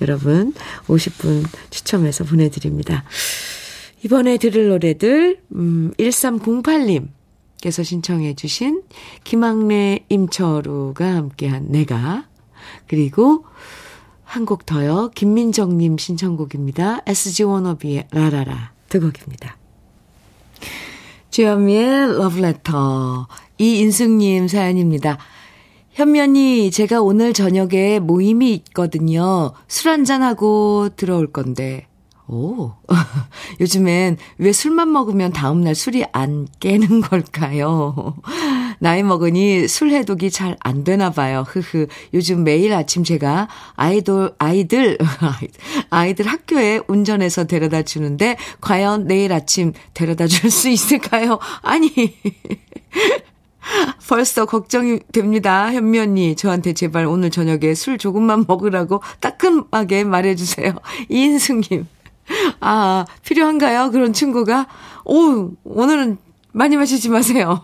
여러분 0.00 0.54
50분 0.86 1.46
추첨해서 1.70 2.24
보내드립니다. 2.24 3.04
이번에 4.04 4.36
들을 4.36 4.68
노래들 4.68 5.40
음, 5.54 5.92
1308님 5.98 7.08
께서 7.60 7.82
신청해 7.82 8.34
주신 8.34 8.82
김학래 9.24 10.04
임철우가 10.08 11.04
함께한 11.04 11.66
내가 11.70 12.28
그리고 12.86 13.44
한 14.28 14.44
곡 14.44 14.66
더요. 14.66 15.10
김민정님 15.14 15.96
신청곡입니다. 15.96 17.00
SG 17.06 17.44
워너비의 17.44 18.08
라라라 18.10 18.72
두 18.90 19.00
곡입니다. 19.00 19.56
주현미의 21.30 22.18
러브레터. 22.18 23.26
이인승님 23.58 24.48
사연입니다. 24.48 25.16
현면이 25.92 26.70
제가 26.70 27.00
오늘 27.00 27.32
저녁에 27.32 27.98
모임이 28.00 28.52
있거든요. 28.54 29.52
술 29.66 29.90
한잔하고 29.92 30.90
들어올 30.94 31.32
건데. 31.32 31.86
오, 32.28 32.72
요즘엔 33.60 34.18
왜 34.36 34.52
술만 34.52 34.92
먹으면 34.92 35.32
다음날 35.32 35.74
술이 35.74 36.04
안 36.12 36.46
깨는 36.60 37.00
걸까요? 37.00 38.14
나이 38.80 39.02
먹으니 39.02 39.66
술 39.68 39.90
해독이 39.90 40.30
잘 40.30 40.56
안 40.60 40.84
되나 40.84 41.10
봐요. 41.10 41.44
흐흐. 41.46 41.86
요즘 42.14 42.44
매일 42.44 42.72
아침 42.74 43.04
제가 43.04 43.48
아이돌, 43.76 44.34
아이들, 44.38 44.98
아이들 45.90 46.26
학교에 46.26 46.80
운전해서 46.88 47.44
데려다 47.44 47.82
주는데, 47.82 48.36
과연 48.60 49.06
내일 49.06 49.32
아침 49.32 49.72
데려다 49.94 50.26
줄 50.26 50.50
수 50.50 50.68
있을까요? 50.68 51.38
아니. 51.62 51.90
벌써 54.08 54.46
걱정이 54.46 55.00
됩니다. 55.12 55.72
현미 55.72 55.98
언니. 55.98 56.36
저한테 56.36 56.72
제발 56.72 57.06
오늘 57.06 57.30
저녁에 57.30 57.74
술 57.74 57.98
조금만 57.98 58.44
먹으라고 58.48 59.02
따끔하게 59.20 60.04
말해주세요. 60.04 60.74
이인숙님. 61.10 61.86
아, 62.60 63.04
필요한가요? 63.24 63.90
그런 63.90 64.12
친구가? 64.12 64.66
오, 65.04 65.50
오늘은 65.64 66.18
많이 66.52 66.76
마시지 66.76 67.08
마세요. 67.10 67.60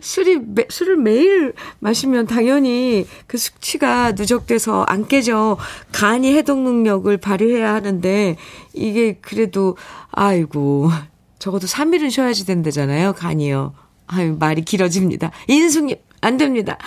술이, 0.00 0.38
매, 0.38 0.66
술을 0.68 0.96
매일 0.96 1.54
마시면 1.78 2.26
당연히 2.26 3.06
그 3.26 3.38
숙취가 3.38 4.12
누적돼서 4.12 4.84
안 4.84 5.06
깨져. 5.08 5.56
간이 5.92 6.34
해독 6.34 6.60
능력을 6.60 7.16
발휘해야 7.16 7.74
하는데, 7.74 8.36
이게 8.72 9.18
그래도, 9.20 9.76
아이고, 10.10 10.90
적어도 11.38 11.66
3일은 11.66 12.10
쉬어야지 12.10 12.46
된다잖아요, 12.46 13.14
간이요. 13.14 13.74
아유, 14.06 14.36
말이 14.38 14.62
길어집니다. 14.62 15.30
인숙님, 15.48 15.96
안 16.20 16.36
됩니다. 16.36 16.78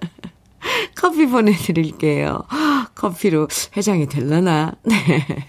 커피 0.96 1.26
보내드릴게요. 1.26 2.42
커피로 2.94 3.48
해장이 3.76 4.08
될라나? 4.08 4.74
네. 4.84 5.46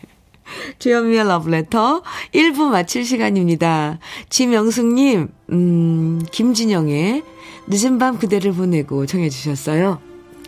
주현미의 0.80 1.28
러브레터 1.28 2.04
1부 2.34 2.70
마칠 2.70 3.06
시간입니다. 3.06 4.00
지명숙님, 4.30 5.28
음, 5.52 6.22
김진영의 6.32 7.24
늦은 7.68 7.98
밤 7.98 8.18
그대를 8.18 8.54
보내고 8.54 9.06
청해주셨어요. 9.06 10.00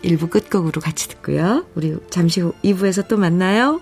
1부 0.02 0.30
끝곡으로 0.30 0.80
같이 0.80 1.08
듣고요. 1.08 1.66
우리 1.74 1.96
잠시 2.10 2.40
후 2.40 2.52
2부에서 2.64 3.06
또 3.08 3.16
만나요. 3.16 3.80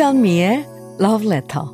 주현미의 0.00 0.66
Love 0.98 1.26
Letter. 1.30 1.66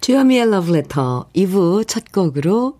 주현미의 0.00 0.42
Love 0.42 0.72
Letter 0.72 1.22
2부 1.34 1.88
첫 1.88 2.12
곡으로 2.12 2.78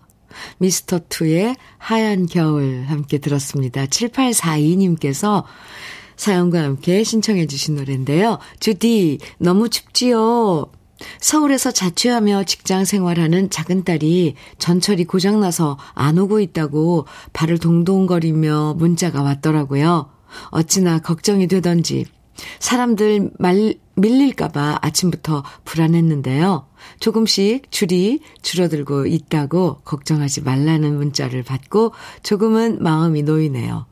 미스터 0.59 1.01
투의 1.09 1.57
하얀 1.79 2.27
겨울 2.27 2.85
함께 2.87 3.19
들었습니다. 3.19 3.87
7842님께서 3.87 5.43
사연과 6.15 6.63
함께 6.63 7.03
신청해 7.03 7.49
주신 7.49 7.75
노래인데요. 7.75 8.39
주디, 8.61 9.19
너무 9.39 9.69
춥지요? 9.69 10.71
서울에서 11.21 11.71
자취하며 11.71 12.45
직장 12.45 12.85
생활하는 12.85 13.51
작은 13.51 13.85
딸이 13.85 14.35
전철이 14.59 15.05
고장나서 15.05 15.79
안 15.95 16.19
오고 16.19 16.41
있다고 16.41 17.07
발을 17.33 17.59
동동거리며 17.59 18.75
문자가 18.79 19.23
왔더라고요. 19.23 20.11
어찌나 20.51 20.99
걱정이 20.99 21.47
되던지 21.47 22.07
사람들 22.61 23.31
말, 23.39 23.75
밀릴까봐 23.95 24.79
아침부터 24.81 25.45
불안했는데요. 25.65 26.67
조금씩 26.99 27.71
줄이 27.71 28.21
줄어들고 28.41 29.07
있다고 29.07 29.81
걱정하지 29.85 30.43
말라는 30.43 30.97
문자를 30.97 31.43
받고 31.43 31.93
조금은 32.23 32.83
마음이 32.83 33.23
놓이네요. 33.23 33.87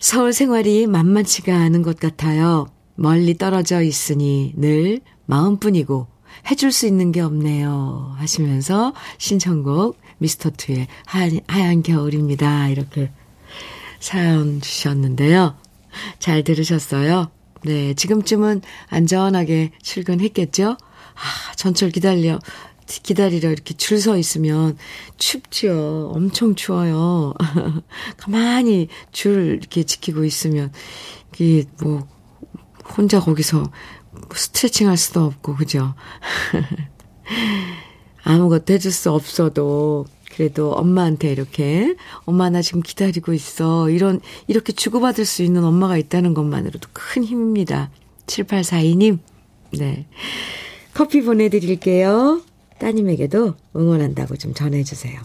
서울 0.00 0.32
생활이 0.32 0.86
만만치가 0.86 1.54
않은 1.54 1.82
것 1.82 2.00
같아요. 2.00 2.66
멀리 2.94 3.36
떨어져 3.36 3.82
있으니 3.82 4.52
늘 4.56 5.00
마음뿐이고 5.26 6.11
해줄 6.50 6.72
수 6.72 6.86
있는 6.86 7.12
게 7.12 7.20
없네요. 7.20 8.14
하시면서 8.18 8.92
신청곡 9.18 9.98
미스터2의 10.20 10.86
하얀, 11.06 11.40
하얀 11.46 11.82
겨울입니다. 11.82 12.68
이렇게 12.68 13.10
사연 14.00 14.60
주셨는데요. 14.60 15.56
잘 16.18 16.42
들으셨어요? 16.42 17.30
네, 17.64 17.94
지금쯤은 17.94 18.62
안전하게 18.88 19.70
출근했겠죠? 19.82 20.70
아, 20.70 21.54
전철 21.54 21.90
기다려, 21.90 22.40
기다리려 22.86 23.50
이렇게 23.50 23.74
줄 23.74 23.98
서 24.00 24.16
있으면 24.18 24.76
춥지요. 25.18 26.10
엄청 26.14 26.54
추워요. 26.56 27.34
가만히 28.16 28.88
줄 29.12 29.58
이렇게 29.60 29.84
지키고 29.84 30.24
있으면, 30.24 30.72
이게 31.34 31.64
뭐, 31.80 32.08
혼자 32.96 33.20
거기서 33.20 33.70
스트레칭 34.38 34.88
할 34.88 34.96
수도 34.96 35.24
없고, 35.24 35.56
그죠? 35.56 35.94
아무것도 38.24 38.74
해줄 38.74 38.92
수 38.92 39.10
없어도, 39.10 40.06
그래도 40.34 40.72
엄마한테 40.72 41.32
이렇게, 41.32 41.94
엄마 42.24 42.48
나 42.50 42.62
지금 42.62 42.80
기다리고 42.80 43.32
있어. 43.32 43.90
이런, 43.90 44.20
이렇게 44.46 44.72
주고받을 44.72 45.24
수 45.24 45.42
있는 45.42 45.64
엄마가 45.64 45.96
있다는 45.96 46.34
것만으로도 46.34 46.88
큰 46.92 47.24
힘입니다. 47.24 47.90
7842님, 48.26 49.18
네. 49.78 50.06
커피 50.94 51.22
보내드릴게요. 51.22 52.42
따님에게도 52.78 53.54
응원한다고 53.76 54.36
좀 54.36 54.54
전해주세요. 54.54 55.20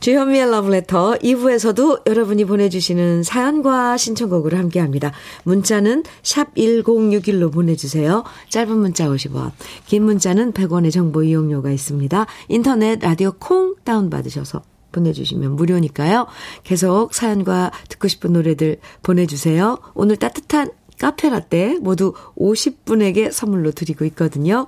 주현미의 0.00 0.50
러브레터 0.50 1.18
2부에서도 1.22 2.08
여러분이 2.08 2.46
보내주시는 2.46 3.22
사연과 3.22 3.98
신청곡으로 3.98 4.56
함께합니다. 4.56 5.12
문자는 5.44 6.04
샵 6.22 6.54
1061로 6.54 7.52
보내주세요. 7.52 8.24
짧은 8.48 8.78
문자 8.78 9.06
50원, 9.08 9.52
긴 9.86 10.04
문자는 10.04 10.52
100원의 10.54 10.90
정보 10.90 11.22
이용료가 11.22 11.70
있습니다. 11.70 12.26
인터넷 12.48 12.98
라디오 13.00 13.32
콩 13.38 13.74
다운받으셔서 13.84 14.62
보내주시면 14.92 15.56
무료니까요. 15.56 16.26
계속 16.64 17.14
사연과 17.14 17.70
듣고 17.88 18.08
싶은 18.08 18.32
노래들 18.32 18.78
보내주세요. 19.02 19.78
오늘 19.94 20.16
따뜻한 20.16 20.70
카페 21.00 21.30
라떼 21.30 21.78
모두 21.80 22.12
50분에게 22.36 23.32
선물로 23.32 23.72
드리고 23.72 24.04
있거든요. 24.06 24.66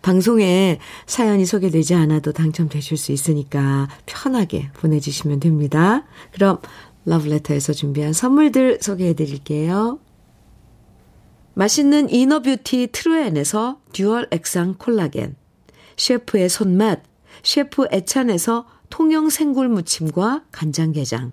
방송에 0.00 0.78
사연이 1.04 1.44
소개되지 1.44 1.94
않아도 1.94 2.32
당첨되실 2.32 2.96
수 2.96 3.12
있으니까 3.12 3.88
편하게 4.06 4.70
보내주시면 4.72 5.40
됩니다. 5.40 6.04
그럼 6.32 6.58
러브레터에서 7.04 7.74
준비한 7.74 8.14
선물들 8.14 8.78
소개해 8.80 9.12
드릴게요. 9.12 9.98
맛있는 11.52 12.08
이너뷰티 12.08 12.88
트루엔에서 12.90 13.78
듀얼 13.92 14.28
액상 14.30 14.76
콜라겐, 14.78 15.36
셰프의 15.98 16.48
손맛, 16.48 17.02
셰프 17.42 17.86
애찬에서 17.92 18.66
통영 18.88 19.28
생굴 19.28 19.68
무침과 19.68 20.44
간장게장, 20.50 21.32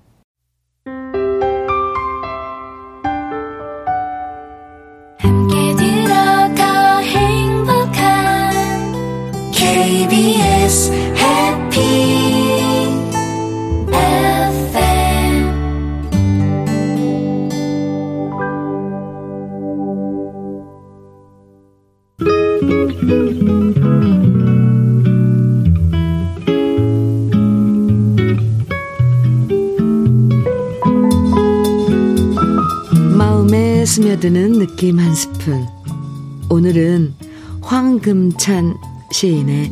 황금찬 38.41 38.75
시인의 39.11 39.71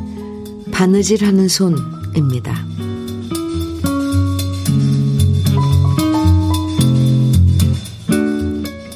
바느질하는 0.71 1.47
손입니다. 1.47 2.55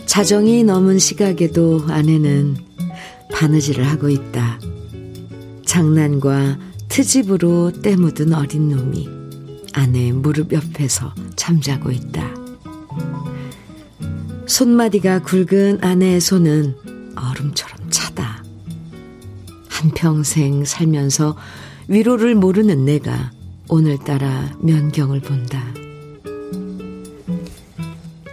자정이 0.05 0.63
넘은 0.63 0.99
시각에도 0.99 1.83
아내는 1.87 2.55
바느질을 3.31 3.83
하고 3.89 4.09
있다. 4.09 4.59
장난과 5.65 6.59
트집으로 6.87 7.71
때묻은 7.81 8.33
어린 8.33 8.69
놈이 8.69 9.09
아내의 9.73 10.11
무릎 10.11 10.53
옆에서 10.53 11.15
잠자고 11.35 11.89
있다. 11.89 12.29
손마디가 14.45 15.23
굵은 15.23 15.79
아내의 15.81 16.21
손은 16.21 16.75
얼음처럼 17.15 17.62
평생 20.03 20.65
살면서 20.65 21.37
위로를 21.87 22.35
모르는 22.35 22.83
내가 22.83 23.31
오늘따라 23.69 24.51
면경을 24.59 25.21
본다. 25.21 25.63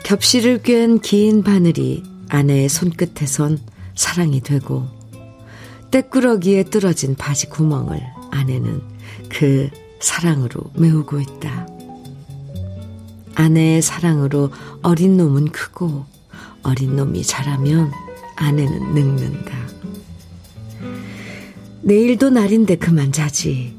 겹실을 0.03 0.63
꿰은 0.63 0.99
긴 0.99 1.45
바늘이 1.45 2.03
아내의 2.29 2.69
손끝에선 2.69 3.61
사랑이 3.95 4.41
되고 4.41 4.89
때꾸러기에 5.93 6.65
뚫어진 6.65 7.15
바지 7.15 7.49
구멍을 7.49 8.03
아내는 8.33 8.83
그 9.29 9.71
사랑으로 10.01 10.73
메우고 10.75 11.21
있다. 11.21 11.69
아내의 13.37 13.81
사랑으로 13.81 14.51
어린 14.83 15.17
놈은 15.17 15.53
크고 15.53 16.05
어린 16.65 16.97
놈이 16.97 17.23
자라면 17.23 17.93
아내는 18.35 18.93
늙는다. 18.93 19.60
내일도 21.83 22.31
날인데 22.31 22.77
그만 22.77 23.11
자지. 23.11 23.75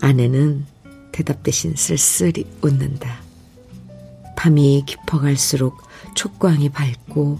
아내는 0.00 0.64
대답 1.10 1.42
대신 1.42 1.74
쓸쓸히 1.74 2.44
웃는다. 2.62 3.20
밤이 4.36 4.84
깊어갈수록 4.86 5.82
촉광이 6.14 6.68
밝고 6.68 7.38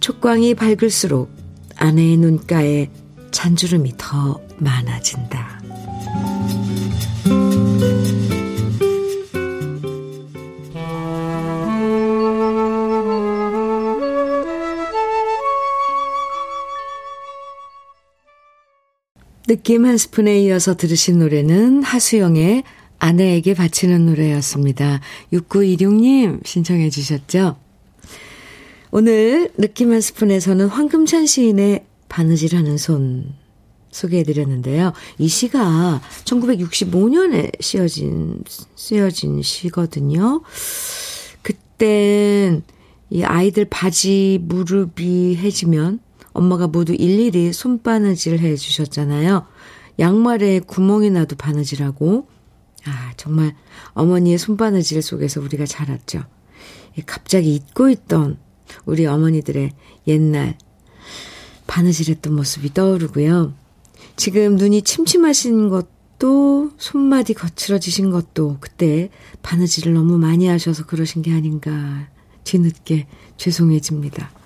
촉광이 0.00 0.54
밝을수록 0.54 1.30
아내의 1.76 2.16
눈가에 2.16 2.90
잔주름이 3.30 3.94
더 3.98 4.40
많아진다. 4.58 5.59
느낌 19.50 19.84
한 19.84 19.96
스푼에 19.96 20.38
이어서 20.42 20.76
들으신 20.76 21.18
노래는 21.18 21.82
하수영의 21.82 22.62
아내에게 23.00 23.54
바치는 23.54 24.06
노래였습니다. 24.06 25.00
6926님 25.32 26.46
신청해 26.46 26.88
주셨죠? 26.88 27.56
오늘 28.92 29.50
느낌 29.58 29.90
한 29.90 30.00
스푼에서는 30.00 30.68
황금찬 30.68 31.26
시인의 31.26 31.84
바느질하는 32.08 32.78
손 32.78 33.34
소개해 33.90 34.22
드렸는데요. 34.22 34.92
이 35.18 35.26
시가 35.26 36.00
1965년에 36.22 37.60
쓰여진, 37.60 38.44
쓰여진 38.76 39.42
시거든요. 39.42 40.42
그땐 41.42 42.62
이 43.10 43.24
아이들 43.24 43.64
바지 43.64 44.38
무릎이 44.42 45.38
해지면 45.38 45.98
엄마가 46.32 46.68
모두 46.68 46.94
일일이 46.94 47.52
손바느질 47.52 48.38
해 48.38 48.56
주셨잖아요. 48.56 49.46
양말에 49.98 50.60
구멍이 50.60 51.10
나도 51.10 51.36
바느질하고, 51.36 52.28
아, 52.86 53.12
정말 53.16 53.54
어머니의 53.92 54.38
손바느질 54.38 55.02
속에서 55.02 55.40
우리가 55.40 55.66
자랐죠. 55.66 56.24
갑자기 57.06 57.54
잊고 57.54 57.88
있던 57.90 58.38
우리 58.84 59.06
어머니들의 59.06 59.72
옛날 60.06 60.56
바느질했던 61.66 62.34
모습이 62.34 62.74
떠오르고요. 62.74 63.54
지금 64.16 64.56
눈이 64.56 64.82
침침하신 64.82 65.68
것도 65.68 66.72
손마디 66.78 67.34
거칠어지신 67.34 68.10
것도 68.10 68.58
그때 68.60 69.10
바느질을 69.42 69.94
너무 69.94 70.18
많이 70.18 70.46
하셔서 70.46 70.86
그러신 70.86 71.22
게 71.22 71.32
아닌가 71.32 72.08
뒤늦게 72.44 73.06
죄송해집니다. 73.36 74.39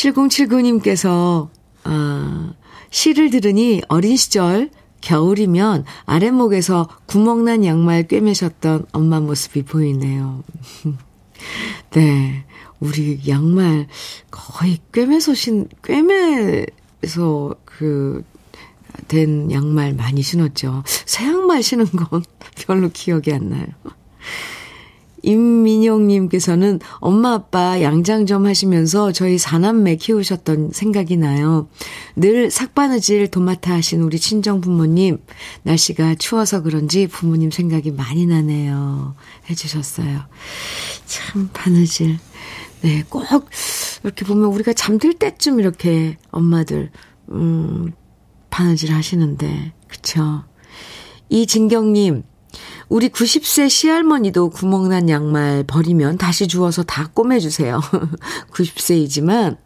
7079님께서, 0.00 1.48
아, 1.84 2.52
시를 2.90 3.30
들으니 3.30 3.82
어린 3.88 4.16
시절 4.16 4.70
겨울이면 5.00 5.84
아랫목에서 6.06 6.88
구멍난 7.06 7.64
양말 7.64 8.08
꿰매셨던 8.08 8.86
엄마 8.92 9.20
모습이 9.20 9.62
보이네요. 9.62 10.42
네. 11.92 12.44
우리 12.80 13.20
양말 13.28 13.88
거의 14.30 14.78
꿰매서 14.92 15.34
신, 15.34 15.68
꿰매서 15.82 17.54
그, 17.64 18.24
된 19.06 19.52
양말 19.52 19.94
많이 19.94 20.22
신었죠. 20.22 20.82
새 20.86 21.26
양말 21.26 21.62
신은 21.62 21.86
건 21.86 22.22
별로 22.66 22.88
기억이 22.90 23.32
안 23.32 23.50
나요. 23.50 23.66
임민영님께서는 25.22 26.80
엄마 26.98 27.34
아빠 27.34 27.80
양장 27.82 28.26
좀 28.26 28.46
하시면서 28.46 29.12
저희 29.12 29.38
사남매 29.38 29.96
키우셨던 29.96 30.70
생각이 30.72 31.16
나요. 31.16 31.68
늘 32.16 32.50
삭바느질 32.50 33.28
도맡아 33.28 33.74
하신 33.74 34.02
우리 34.02 34.18
친정 34.18 34.60
부모님 34.60 35.18
날씨가 35.62 36.16
추워서 36.16 36.62
그런지 36.62 37.06
부모님 37.06 37.50
생각이 37.50 37.90
많이 37.90 38.26
나네요. 38.26 39.14
해주셨어요. 39.48 40.20
참 41.06 41.50
바느질 41.52 42.18
네, 42.82 43.04
꼭 43.08 43.24
이렇게 44.02 44.24
보면 44.24 44.46
우리가 44.46 44.72
잠들 44.72 45.14
때쯤 45.14 45.60
이렇게 45.60 46.16
엄마들 46.30 46.90
음 47.30 47.92
바느질 48.48 48.92
하시는데 48.92 49.72
그쵸? 49.86 50.44
이진경님 51.28 52.24
우리 52.90 53.08
90세 53.08 53.70
시할머니도 53.70 54.50
구멍난 54.50 55.08
양말 55.08 55.62
버리면 55.68 56.18
다시 56.18 56.48
주워서 56.48 56.82
다 56.82 57.08
꼬매주세요. 57.14 57.80
90세이지만 58.52 59.58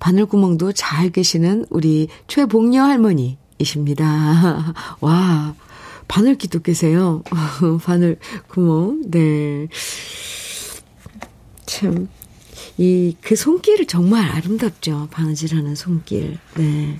바늘구멍도 0.00 0.72
잘 0.72 1.10
계시는 1.10 1.66
우리 1.70 2.08
최복녀 2.26 2.82
할머니이십니다. 2.82 4.74
와, 5.00 5.54
바늘기도 6.08 6.58
계세요. 6.58 7.22
바늘구멍, 7.84 9.02
네. 9.12 9.68
참, 11.66 12.08
이, 12.78 13.16
그 13.20 13.36
손길 13.36 13.86
정말 13.86 14.28
아름답죠. 14.28 15.06
바느질하는 15.12 15.76
손길. 15.76 16.36
네. 16.56 16.98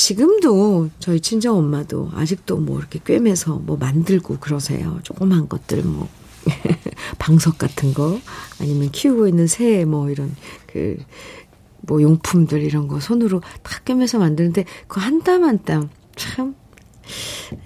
지금도 0.00 0.90
저희 0.98 1.20
친정 1.20 1.56
엄마도 1.56 2.10
아직도 2.14 2.58
뭐 2.58 2.78
이렇게 2.78 3.00
꿰매서 3.02 3.60
뭐 3.60 3.78
만들고 3.78 4.36
그러세요. 4.40 5.00
조그만 5.02 5.48
것들 5.48 5.82
뭐 5.84 6.06
방석 7.18 7.56
같은 7.56 7.94
거 7.94 8.20
아니면 8.60 8.90
키우고 8.90 9.26
있는 9.26 9.46
새 9.46 9.84
뭐 9.86 10.10
이런 10.10 10.36
그 10.66 10.98
뭐 11.88 12.02
용품들 12.02 12.62
이런 12.64 12.88
거 12.88 12.98
손으로 13.00 13.40
다 13.62 13.78
꿰매서 13.84 14.18
만드는데 14.18 14.64
그 14.88 14.98
한 15.00 15.22
땀 15.22 15.44
한 15.44 15.64
땀 15.64 15.88
참 16.16 16.56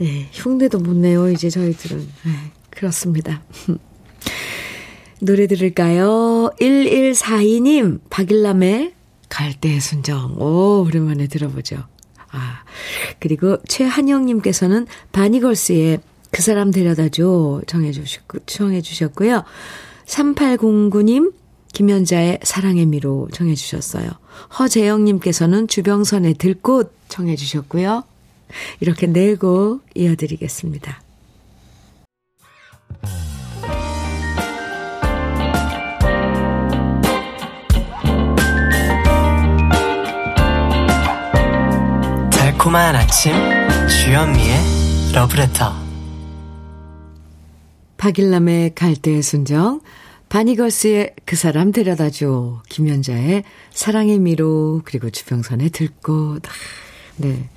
예, 0.02 0.28
흉내도 0.30 0.78
못 0.78 0.94
내요 0.94 1.30
이제 1.30 1.48
저희들은 1.50 2.00
예, 2.26 2.30
그렇습니다. 2.70 3.42
노래 5.22 5.46
들을까요? 5.46 6.50
1142님 6.60 8.00
박일남의 8.10 8.92
갈대의 9.30 9.80
순정 9.80 10.36
오 10.40 10.84
오랜만에 10.86 11.26
들어보죠. 11.26 11.84
아, 12.32 12.62
그리고 13.18 13.58
최한영님께서는 13.68 14.86
바니걸스의 15.12 16.00
그 16.30 16.42
사람 16.42 16.70
데려다줘 16.70 17.62
정해주셨고, 17.66 18.38
청해주셨고요. 18.46 19.44
3809님, 20.06 21.32
김연자의 21.72 22.40
사랑의 22.42 22.86
미로 22.86 23.28
정해주셨어요. 23.32 24.10
허재영님께서는 24.58 25.68
주병선의 25.68 26.34
들꽃 26.34 26.92
청해주셨고요. 27.08 28.04
이렇게 28.80 29.06
네 29.06 29.34
곡 29.36 29.82
이어드리겠습니다. 29.94 31.00
달콤한 42.60 42.94
아침 42.94 43.32
주현미의 43.88 44.58
러브레터. 45.14 45.72
박일남의 47.96 48.74
갈대의 48.74 49.22
순정 49.22 49.80
바니걸스의 50.28 51.14
그 51.24 51.36
사람 51.36 51.72
데려다줘 51.72 52.60
김연자의 52.68 53.44
사랑의 53.70 54.18
미로 54.18 54.82
그리고 54.84 55.08
주병선의 55.08 55.70
들꽃. 55.70 56.42
네 57.16 57.48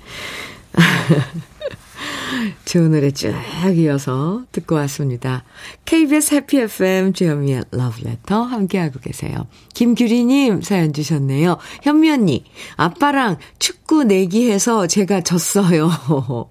좋은 2.64 2.90
노래 2.90 3.10
쭉 3.10 3.32
이어서 3.76 4.44
듣고 4.52 4.74
왔습니다. 4.76 5.44
KBS 5.84 6.34
해피 6.34 6.58
FM 6.60 7.12
주현미의 7.12 7.64
러브레터 7.70 8.42
함께하고 8.42 9.00
계세요. 9.00 9.46
김규리님 9.74 10.62
사연 10.62 10.92
주셨네요. 10.92 11.58
현미 11.82 12.10
언니, 12.10 12.44
아빠랑 12.76 13.38
축구 13.58 14.04
내기해서 14.04 14.86
제가 14.86 15.22
졌어요. 15.22 15.90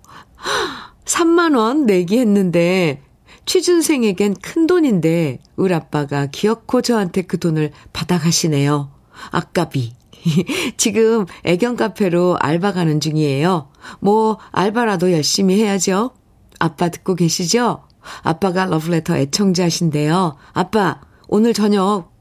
3만원 1.05 1.85
내기했는데, 1.85 3.01
취준생에겐 3.45 4.35
큰 4.41 4.67
돈인데, 4.67 5.39
우리 5.55 5.73
아빠가 5.73 6.27
기어코 6.27 6.81
저한테 6.81 7.23
그 7.23 7.39
돈을 7.39 7.71
받아가시네요. 7.91 8.89
아까비. 9.31 10.02
지금 10.77 11.25
애견 11.43 11.75
카페로 11.75 12.37
알바 12.39 12.73
가는 12.73 12.99
중이에요. 12.99 13.69
뭐, 13.99 14.37
알바라도 14.51 15.11
열심히 15.11 15.59
해야죠. 15.59 16.11
아빠 16.59 16.89
듣고 16.89 17.15
계시죠? 17.15 17.83
아빠가 18.21 18.65
러브레터 18.65 19.17
애청자신데요. 19.17 20.35
아빠, 20.53 21.01
오늘 21.27 21.53
저녁 21.53 22.11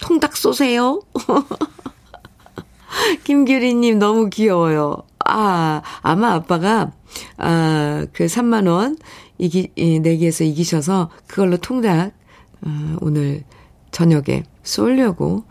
통닭 0.00 0.36
쏘세요. 0.36 1.00
김규리님 3.24 3.98
너무 3.98 4.30
귀여워요. 4.30 5.02
아, 5.24 5.82
아마 6.02 6.34
아빠가, 6.34 6.92
아, 7.38 8.06
그 8.12 8.26
3만 8.26 8.68
원 8.68 8.96
이기, 9.38 9.70
내기에서 9.76 10.44
이기셔서 10.44 11.10
그걸로 11.26 11.56
통닭, 11.56 12.12
어, 12.62 12.96
오늘 13.00 13.42
저녁에 13.90 14.44
쏠려고 14.62 15.44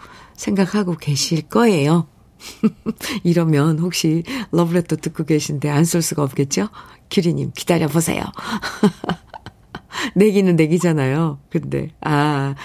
생각하고 0.43 0.97
계실 0.97 1.43
거예요. 1.43 2.07
이러면 3.23 3.79
혹시 3.79 4.23
러브레터 4.51 4.97
듣고 4.97 5.23
계신데 5.23 5.69
안 5.69 5.85
쏠 5.85 6.01
수가 6.01 6.23
없겠죠? 6.23 6.67
규리님 7.09 7.51
기다려보세요. 7.55 8.23
내기는 10.15 10.55
내기잖아요. 10.55 11.39
근데, 11.49 11.89
아, 12.01 12.55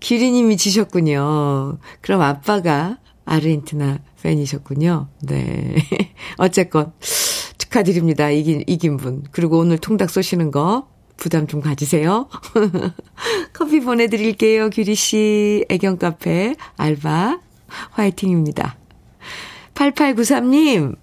규리님이 0.00 0.56
지셨군요. 0.56 1.78
그럼 2.00 2.22
아빠가 2.22 2.98
아르헨티나 3.24 3.98
팬이셨군요. 4.22 5.08
네. 5.22 5.76
어쨌건, 6.38 6.92
축하드립니다. 7.58 8.30
이긴, 8.30 8.64
이긴 8.66 8.96
분. 8.96 9.22
그리고 9.30 9.58
오늘 9.58 9.78
통닭 9.78 10.10
쏘시는 10.10 10.50
거 10.50 10.88
부담 11.18 11.46
좀 11.46 11.60
가지세요. 11.60 12.28
커피 13.52 13.80
보내드릴게요, 13.80 14.70
규리씨. 14.70 15.66
애견 15.68 15.98
카페, 15.98 16.54
알바. 16.76 17.40
화이팅입니다. 17.90 18.76
8893님, 19.74 20.96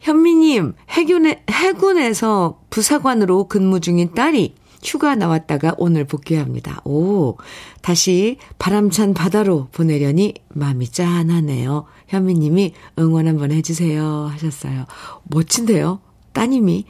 현미님, 0.00 0.74
해군에, 0.90 1.42
해군에서 1.50 2.60
부사관으로 2.68 3.48
근무 3.48 3.80
중인 3.80 4.14
딸이 4.14 4.54
휴가 4.82 5.14
나왔다가 5.14 5.74
오늘 5.78 6.04
복귀합니다. 6.04 6.82
오, 6.84 7.36
다시 7.82 8.36
바람찬 8.58 9.14
바다로 9.14 9.68
보내려니 9.72 10.34
마음이 10.50 10.88
짠하네요. 10.88 11.86
현미님이 12.08 12.74
응원 12.98 13.26
한번 13.26 13.50
해주세요. 13.50 14.28
하셨어요. 14.32 14.86
멋진데요? 15.24 16.00
따님이 16.32 16.84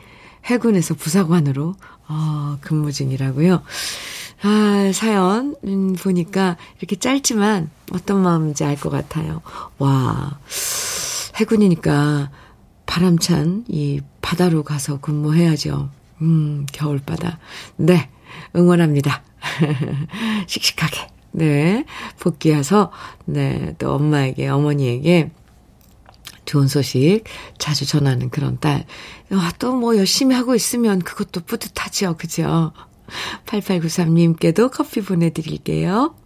해군에서 0.44 0.94
부사관으로, 0.94 1.74
어, 2.08 2.56
근무 2.60 2.92
중이라고요. 2.92 3.62
아, 4.42 4.90
사연, 4.94 5.56
음, 5.64 5.94
보니까 5.94 6.56
이렇게 6.78 6.96
짧지만 6.96 7.70
어떤 7.92 8.22
마음인지 8.22 8.64
알 8.64 8.76
것 8.76 8.90
같아요. 8.90 9.40
와, 9.78 10.38
해군이니까 11.36 12.30
바람찬 12.86 13.64
이 13.68 14.00
바다로 14.22 14.62
가서 14.62 15.00
근무해야죠. 15.00 15.90
음, 16.22 16.66
겨울바다. 16.72 17.38
네, 17.76 18.10
응원합니다. 18.56 19.22
씩씩하게. 20.46 21.08
네, 21.32 21.84
복귀해서, 22.18 22.90
네, 23.26 23.74
또 23.78 23.92
엄마에게, 23.94 24.48
어머니에게 24.48 25.30
좋은 26.48 26.66
소식 26.66 27.24
자주 27.58 27.84
전하는 27.86 28.30
그런 28.30 28.58
딸. 28.58 28.86
아, 29.30 29.52
또 29.58 29.72
뭐 29.78 29.96
열심히 29.96 30.34
하고 30.34 30.54
있으면 30.54 30.98
그것도 31.00 31.42
뿌듯하죠. 31.42 32.16
그죠? 32.16 32.72
8893님께도 33.46 34.70
커피 34.72 35.02
보내드릴게요. 35.02 36.16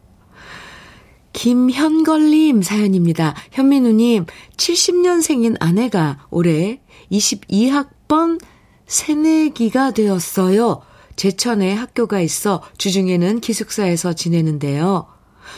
김현걸님 1.32 2.62
사연입니다. 2.62 3.34
현민우님, 3.50 4.26
70년생인 4.56 5.56
아내가 5.60 6.26
올해 6.30 6.80
22학번 7.10 8.40
새내기가 8.86 9.92
되었어요. 9.92 10.82
제천에 11.16 11.74
학교가 11.74 12.20
있어 12.20 12.62
주중에는 12.78 13.40
기숙사에서 13.40 14.12
지내는데요. 14.12 15.06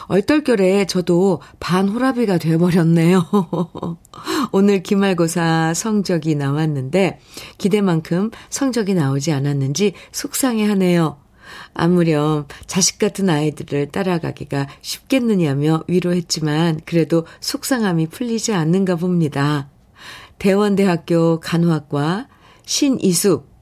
얼떨결에 0.07 0.87
저도 0.87 1.41
반호라비가 1.61 2.39
돼버렸네요. 2.39 3.25
오늘 4.53 4.83
기말고사 4.83 5.75
성적이 5.75 6.35
나왔는데 6.35 7.21
기대만큼 7.59 8.31
성적이 8.51 8.95
나오지 8.95 9.33
않았는지 9.33 9.95
속상해 10.13 10.65
하네요. 10.67 11.19
아무렴 11.75 12.47
자식 12.67 12.99
같은 12.99 13.29
아이들을 13.29 13.89
따라가기가 13.89 14.69
쉽겠느냐며 14.81 15.85
위로했지만 15.89 16.81
그래도 16.85 17.27
속상함이 17.41 18.09
풀리지 18.09 18.53
않는가 18.53 18.97
봅니다. 18.97 19.69
대원대학교 20.39 21.41
간호학과 21.41 22.29
신이숙 22.65 23.53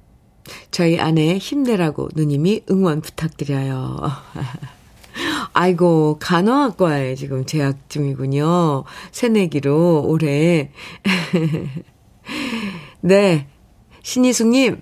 저희 0.71 0.99
아내 0.99 1.39
힘내라고 1.39 2.09
누님이 2.15 2.63
응원 2.71 3.01
부탁드려요. 3.01 3.99
아이고, 5.53 6.19
간호학과에 6.21 7.15
지금 7.15 7.45
재학 7.45 7.89
중이군요. 7.89 8.85
새내기로 9.11 10.05
올해. 10.07 10.71
네. 13.01 13.49
신희숙님, 14.03 14.81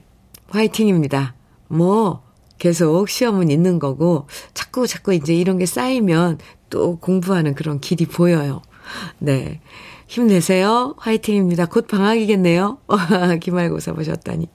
화이팅입니다. 0.48 1.34
뭐, 1.68 2.22
계속 2.58 3.08
시험은 3.08 3.50
있는 3.50 3.78
거고, 3.78 4.26
자꾸 4.54 4.86
자꾸 4.86 5.14
이제 5.14 5.34
이런 5.34 5.58
게 5.58 5.66
쌓이면 5.66 6.38
또 6.70 6.98
공부하는 6.98 7.54
그런 7.54 7.80
길이 7.80 8.06
보여요. 8.06 8.62
네. 9.18 9.60
힘내세요. 10.06 10.94
화이팅입니다. 10.98 11.66
곧 11.66 11.86
방학이겠네요. 11.86 12.78
기말고사 13.40 13.92
보셨다니. 13.92 14.48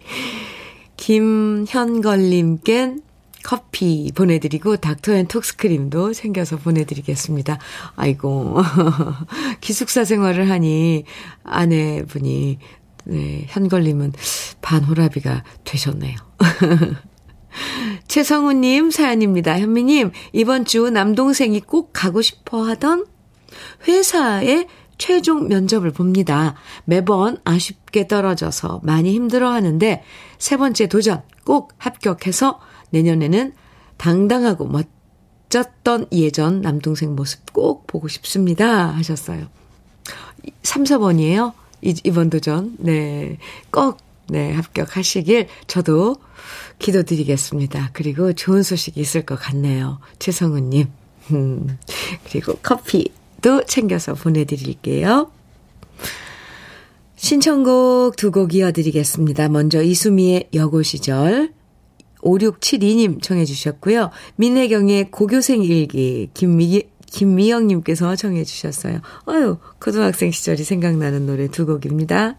김현걸님껜 0.98 3.02
커피 3.46 4.12
보내드리고 4.16 4.78
닥터앤 4.78 5.28
톡스크림도 5.28 6.14
챙겨서 6.14 6.58
보내드리겠습니다. 6.58 7.60
아이고 7.96 8.58
기숙사 9.62 10.04
생활을 10.04 10.50
하니 10.50 11.06
아내분이 11.44 12.58
네, 13.04 13.46
현걸님은 13.48 14.14
반호라비가 14.64 15.44
되셨네요. 15.64 16.16
최성우님 18.08 18.90
사연입니다. 18.90 19.60
현미님 19.60 20.12
이번 20.34 20.66
주 20.66 20.90
남동생이 20.90 21.62
꼭 21.62 21.92
가고 21.94 22.24
싶어 22.24 22.64
하던 22.64 23.06
회사에 23.88 24.66
최종 24.98 25.48
면접을 25.50 25.92
봅니다. 25.92 26.56
매번 26.84 27.38
아쉽게 27.44 28.08
떨어져서 28.08 28.82
많이 28.84 29.14
힘들어 29.14 29.52
하는데 29.52 30.04
세 30.40 30.58
번째 30.58 30.88
도전 30.88 31.22
꼭 31.44 31.74
합격해서 31.78 32.60
내년에는 32.92 33.54
당당하고 33.98 34.68
멋졌던 34.68 36.08
예전 36.12 36.62
남동생 36.62 37.16
모습 37.16 37.54
꼭 37.54 37.88
보고 37.88 38.08
싶습니다. 38.08 38.88
하셨어요. 38.90 39.48
3, 40.64 40.84
4번이에요. 40.84 41.54
이번 41.82 42.30
도전. 42.30 42.76
네. 42.80 43.38
꼭, 43.72 43.98
네, 44.28 44.54
합격하시길 44.54 45.48
저도 45.68 46.18
기도드리겠습니다. 46.80 47.92
그리고 47.94 48.34
좋은 48.34 48.64
소식이 48.64 49.00
있을 49.00 49.24
것 49.26 49.40
같네요. 49.40 50.00
최성우님. 50.20 50.88
음, 51.32 51.78
그리고 52.30 52.54
커피도 52.62 53.64
챙겨서 53.66 54.14
보내드릴게요. 54.16 55.32
신청곡 57.16 58.18
두 58.18 58.30
곡 58.32 58.54
이어드리겠습니다. 58.54 59.50
먼저 59.50 59.82
이수미의 59.82 60.50
여고 60.54 60.84
시절 60.84 61.52
5672님 62.26 63.22
청해 63.22 63.46
주셨고요. 63.46 64.10
민혜경의 64.36 65.12
고교생 65.12 65.64
일기 65.64 66.30
김미, 66.34 66.84
김미영님께서 67.06 68.16
청해 68.16 68.44
주셨어요. 68.44 69.00
어유 69.30 69.58
고등학생 69.80 70.32
시절이 70.32 70.64
생각나는 70.64 71.26
노래 71.26 71.48
두 71.48 71.66
곡입니다. 71.66 72.38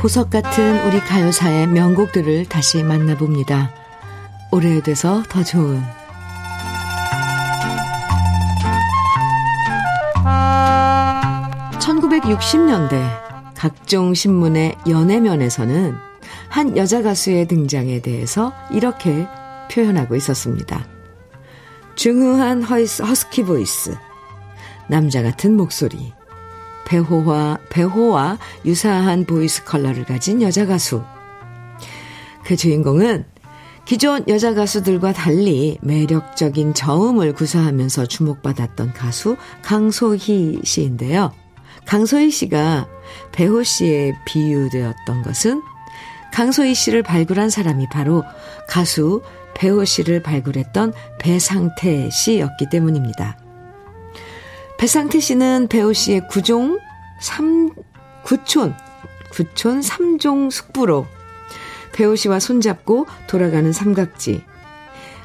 보석 0.00 0.30
같은 0.30 0.86
우리 0.86 0.98
가요사의 0.98 1.66
명곡들을 1.66 2.46
다시 2.46 2.82
만나봅니다. 2.82 3.70
오래돼서 4.50 5.22
더 5.28 5.44
좋은 5.44 5.82
1960년대 11.78 13.54
각종 13.54 14.14
신문의 14.14 14.74
연예면에서는 14.88 15.94
한 16.48 16.76
여자 16.78 17.02
가수의 17.02 17.46
등장에 17.46 18.00
대해서 18.00 18.54
이렇게 18.70 19.26
표현하고 19.70 20.16
있었습니다. 20.16 20.86
중후한 21.96 22.62
husky 22.62 23.44
voice, 23.44 23.94
남자 24.88 25.22
같은 25.22 25.58
목소리, 25.58 26.14
배호와, 26.90 27.58
배호와 27.70 28.38
유사한 28.64 29.24
voice 29.24 29.62
color를 29.64 30.04
가진 30.04 30.42
여자 30.42 30.66
가수. 30.66 31.04
그 32.44 32.56
주인공은 32.56 33.26
기존 33.84 34.24
여자 34.28 34.54
가수들과 34.54 35.12
달리 35.12 35.78
매력적인 35.82 36.74
저음을 36.74 37.32
구사하면서 37.32 38.06
주목받았던 38.06 38.92
가수 38.92 39.36
강소희 39.62 40.62
씨인데요. 40.64 41.32
강소희 41.86 42.32
씨가 42.32 42.88
배호 43.30 43.62
씨에 43.62 44.12
비유되었던 44.26 45.22
것은 45.22 45.62
강소희 46.32 46.74
씨를 46.74 47.04
발굴한 47.04 47.50
사람이 47.50 47.86
바로 47.92 48.24
가수 48.68 49.22
배호 49.54 49.84
씨를 49.84 50.24
발굴했던 50.24 50.92
배상태 51.20 52.10
씨였기 52.10 52.68
때문입니다. 52.68 53.39
배상태 54.80 55.20
씨는 55.20 55.68
배우 55.68 55.92
씨의 55.92 56.26
구종 56.28 56.78
3, 57.20 57.74
구촌, 58.24 58.74
구촌 59.30 59.80
3종 59.80 60.50
숙부로 60.50 61.06
배우 61.92 62.16
씨와 62.16 62.40
손잡고 62.40 63.06
돌아가는 63.26 63.70
삼각지, 63.74 64.42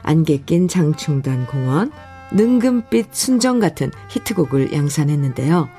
안개 0.03 0.39
낀 0.45 0.67
장충단 0.67 1.47
공원, 1.47 1.93
능금빛 2.33 3.15
순정 3.15 3.61
같은 3.61 3.91
히트곡을 4.09 4.73
양산했는데요. 4.73 5.69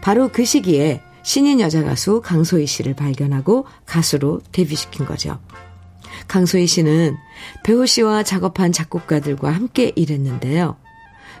바로 0.00 0.30
그 0.32 0.46
시기에 0.46 1.02
신인 1.22 1.60
여자 1.60 1.84
가수 1.84 2.22
강소희 2.24 2.64
씨를 2.66 2.94
발견하고 2.94 3.66
가수로 3.84 4.40
데뷔시킨 4.50 5.04
거죠. 5.04 5.40
강소희 6.26 6.66
씨는 6.66 7.18
배우 7.64 7.86
씨와 7.86 8.22
작업한 8.22 8.72
작곡가들과 8.72 9.50
함께 9.50 9.92
일했는데요. 9.94 10.78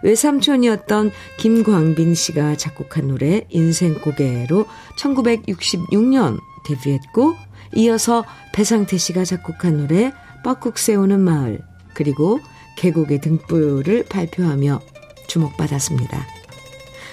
외삼촌이었던 0.02 1.10
김광빈 1.38 2.14
씨가 2.14 2.56
작곡한 2.56 3.08
노래 3.08 3.46
인생고개로 3.50 4.66
1966년 4.98 6.38
데뷔했고 6.64 7.34
이어서 7.74 8.24
배상태 8.52 8.96
씨가 8.96 9.24
작곡한 9.24 9.76
노래 9.78 10.12
뻐꾹 10.44 10.78
세우는 10.78 11.20
마을 11.20 11.60
그리고 11.94 12.40
계곡의 12.76 13.20
등불을 13.20 14.04
발표하며 14.08 14.80
주목받았습니다. 15.26 16.26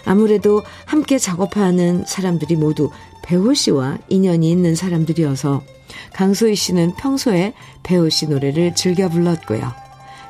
아무래도 0.05 0.63
함께 0.85 1.17
작업하는 1.17 2.03
사람들이 2.05 2.55
모두 2.55 2.91
배우 3.23 3.55
씨와 3.55 3.99
인연이 4.09 4.51
있는 4.51 4.75
사람들이어서 4.75 5.63
강소희 6.13 6.55
씨는 6.55 6.95
평소에 6.95 7.53
배우 7.83 8.09
씨 8.09 8.27
노래를 8.27 8.75
즐겨 8.75 9.09
불렀고요. 9.09 9.82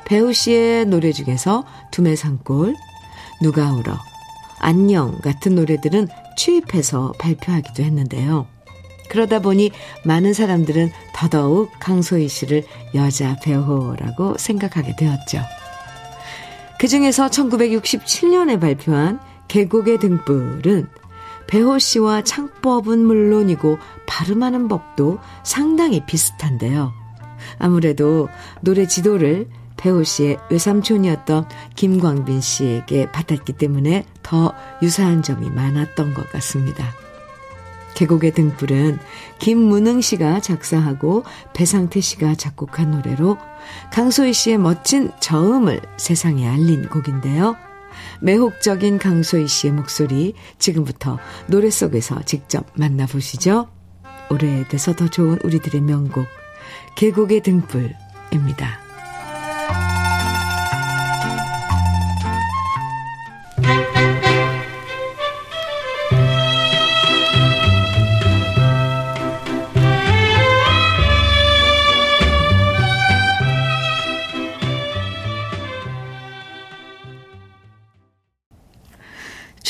배우 0.04 0.32
씨의 0.32 0.86
노래 0.86 1.12
중에서 1.12 1.64
두매 1.90 2.16
산골, 2.16 2.74
누가 3.42 3.72
울어, 3.72 3.98
안녕 4.58 5.18
같은 5.20 5.54
노래들은 5.54 6.08
취입해서 6.36 7.12
발표하기도 7.18 7.82
했는데요. 7.82 8.46
그러다 9.10 9.40
보니 9.40 9.70
많은 10.04 10.32
사람들은 10.32 10.90
더더욱 11.14 11.70
강소희 11.78 12.28
씨를 12.28 12.64
여자 12.94 13.36
배우라고 13.36 14.36
생각하게 14.38 14.96
되었죠. 14.96 15.40
그 16.78 16.88
중에서 16.88 17.28
1967년에 17.28 18.60
발표한 18.60 19.20
계곡의 19.48 19.98
등불은 20.00 20.88
배호 21.46 21.78
씨와 21.78 22.22
창법은 22.22 22.98
물론이고 22.98 23.78
발음하는 24.06 24.68
법도 24.68 25.18
상당히 25.44 26.04
비슷한데요. 26.04 26.92
아무래도 27.58 28.28
노래 28.62 28.86
지도를 28.86 29.48
배우 29.76 30.04
씨의 30.04 30.38
외삼촌이었던 30.50 31.48
김광빈 31.76 32.40
씨에게 32.40 33.10
받았기 33.12 33.54
때문에 33.54 34.04
더 34.22 34.54
유사한 34.82 35.22
점이 35.22 35.50
많았던 35.50 36.14
것 36.14 36.30
같습니다. 36.30 36.92
계곡의 37.94 38.32
등불은 38.32 38.98
김문흥 39.38 40.00
씨가 40.00 40.40
작사하고 40.40 41.24
배상태 41.52 42.00
씨가 42.00 42.34
작곡한 42.34 42.90
노래로 42.90 43.38
강소희 43.92 44.32
씨의 44.32 44.58
멋진 44.58 45.10
저음을 45.20 45.80
세상에 45.96 46.48
알린 46.48 46.88
곡인데요. 46.88 47.56
매혹적인 48.20 48.98
강소희 48.98 49.46
씨의 49.46 49.72
목소리 49.74 50.34
지금부터 50.58 51.18
노래 51.46 51.70
속에서 51.70 52.20
직접 52.22 52.66
만나보시죠. 52.74 53.68
오래돼서 54.30 54.94
더 54.94 55.08
좋은 55.08 55.38
우리들의 55.44 55.80
명곡 55.82 56.26
계곡의 56.96 57.42
등불입니다. 57.42 58.83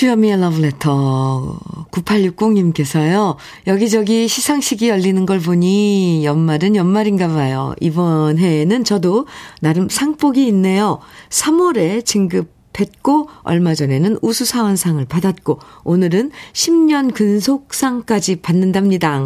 주현미의 0.04 0.38
러브레터 0.38 1.58
9860님께서요. 1.90 3.36
여기저기 3.66 4.28
시상식이 4.28 4.90
열리는 4.90 5.24
걸 5.24 5.40
보니 5.40 6.26
연말은 6.26 6.76
연말인가 6.76 7.28
봐요. 7.28 7.74
이번 7.80 8.36
해에는 8.36 8.84
저도 8.84 9.26
나름 9.62 9.88
상복이 9.88 10.46
있네요. 10.48 10.98
3월에 11.30 12.04
진급했고 12.04 13.30
얼마 13.44 13.74
전에는 13.74 14.18
우수사원상을 14.20 15.02
받았고 15.06 15.60
오늘은 15.84 16.32
10년 16.52 17.14
근속상까지 17.14 18.42
받는답니다. 18.42 19.22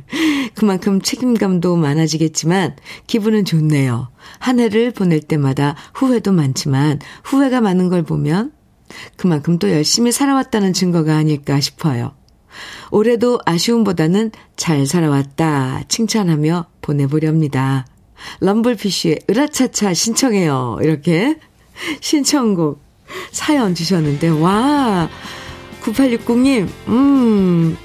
그만큼 0.56 1.02
책임감도 1.02 1.76
많아지겠지만 1.76 2.76
기분은 3.06 3.44
좋네요. 3.44 4.08
한 4.38 4.58
해를 4.58 4.90
보낼 4.90 5.20
때마다 5.20 5.76
후회도 5.92 6.32
많지만 6.32 6.98
후회가 7.24 7.60
많은 7.60 7.90
걸 7.90 8.02
보면 8.02 8.52
그만큼 9.16 9.58
또 9.58 9.70
열심히 9.70 10.12
살아왔다는 10.12 10.72
증거가 10.72 11.16
아닐까 11.16 11.60
싶어요. 11.60 12.12
올해도 12.90 13.40
아쉬움보다는 13.44 14.30
잘 14.56 14.86
살아왔다 14.86 15.84
칭찬하며 15.88 16.66
보내보렵니다. 16.80 17.86
럼블피쉬의 18.40 19.20
으라차차 19.28 19.94
신청해요. 19.94 20.78
이렇게 20.82 21.38
신청곡 22.00 22.82
사연 23.32 23.74
주셨는데, 23.74 24.28
와, 24.28 25.08
9860님, 25.82 26.68
음, 26.88 27.76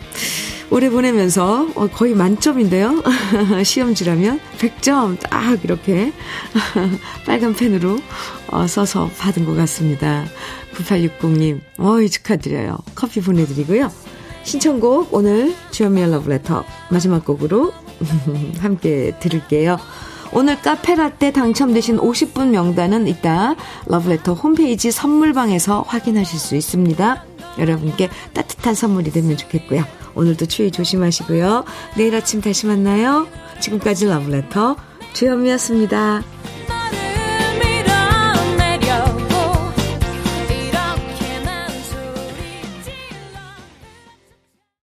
올해 0.72 0.90
보내면서 0.90 1.68
어, 1.76 1.88
거의 1.88 2.14
만점인데요. 2.14 3.04
시험지라면 3.66 4.40
100점 4.60 5.20
딱 5.20 5.64
이렇게 5.64 6.14
빨간 7.26 7.56
펜으로 7.56 8.00
어, 8.48 8.68
써서 8.68 9.10
받은 9.18 9.46
것 9.46 9.56
같습니다. 9.56 10.26
9860님, 10.80 11.60
어이 11.78 12.10
축하드려요. 12.10 12.78
커피 12.96 13.22
보내드리고요. 13.22 13.92
신청곡 14.44 15.14
오늘 15.14 15.54
주현미의 15.72 16.12
러브레터 16.12 16.64
마지막 16.90 17.26
곡으로 17.26 17.74
함께 18.60 19.14
들을게요. 19.20 19.78
오늘 20.32 20.62
카페라떼 20.62 21.32
당첨되신 21.32 21.98
50분 21.98 22.50
명단은 22.50 23.08
이따 23.08 23.56
러브레터 23.88 24.34
홈페이지 24.34 24.92
선물방에서 24.92 25.82
확인하실 25.88 26.40
수 26.40 26.56
있습니다. 26.56 27.26
여러분께 27.58 28.10
따뜻한 28.34 28.76
선물이 28.76 29.12
되면 29.12 29.36
좋겠고요. 29.38 29.84
오늘도 30.16 30.46
추위 30.46 30.72
조심하시고요. 30.72 31.66
내일 31.98 32.16
아침 32.16 32.42
다시 32.42 32.68
만나요. 32.68 33.28
지금까지 33.60 34.06
러브레터 34.06 34.76
주현미였습니다. 35.14 36.24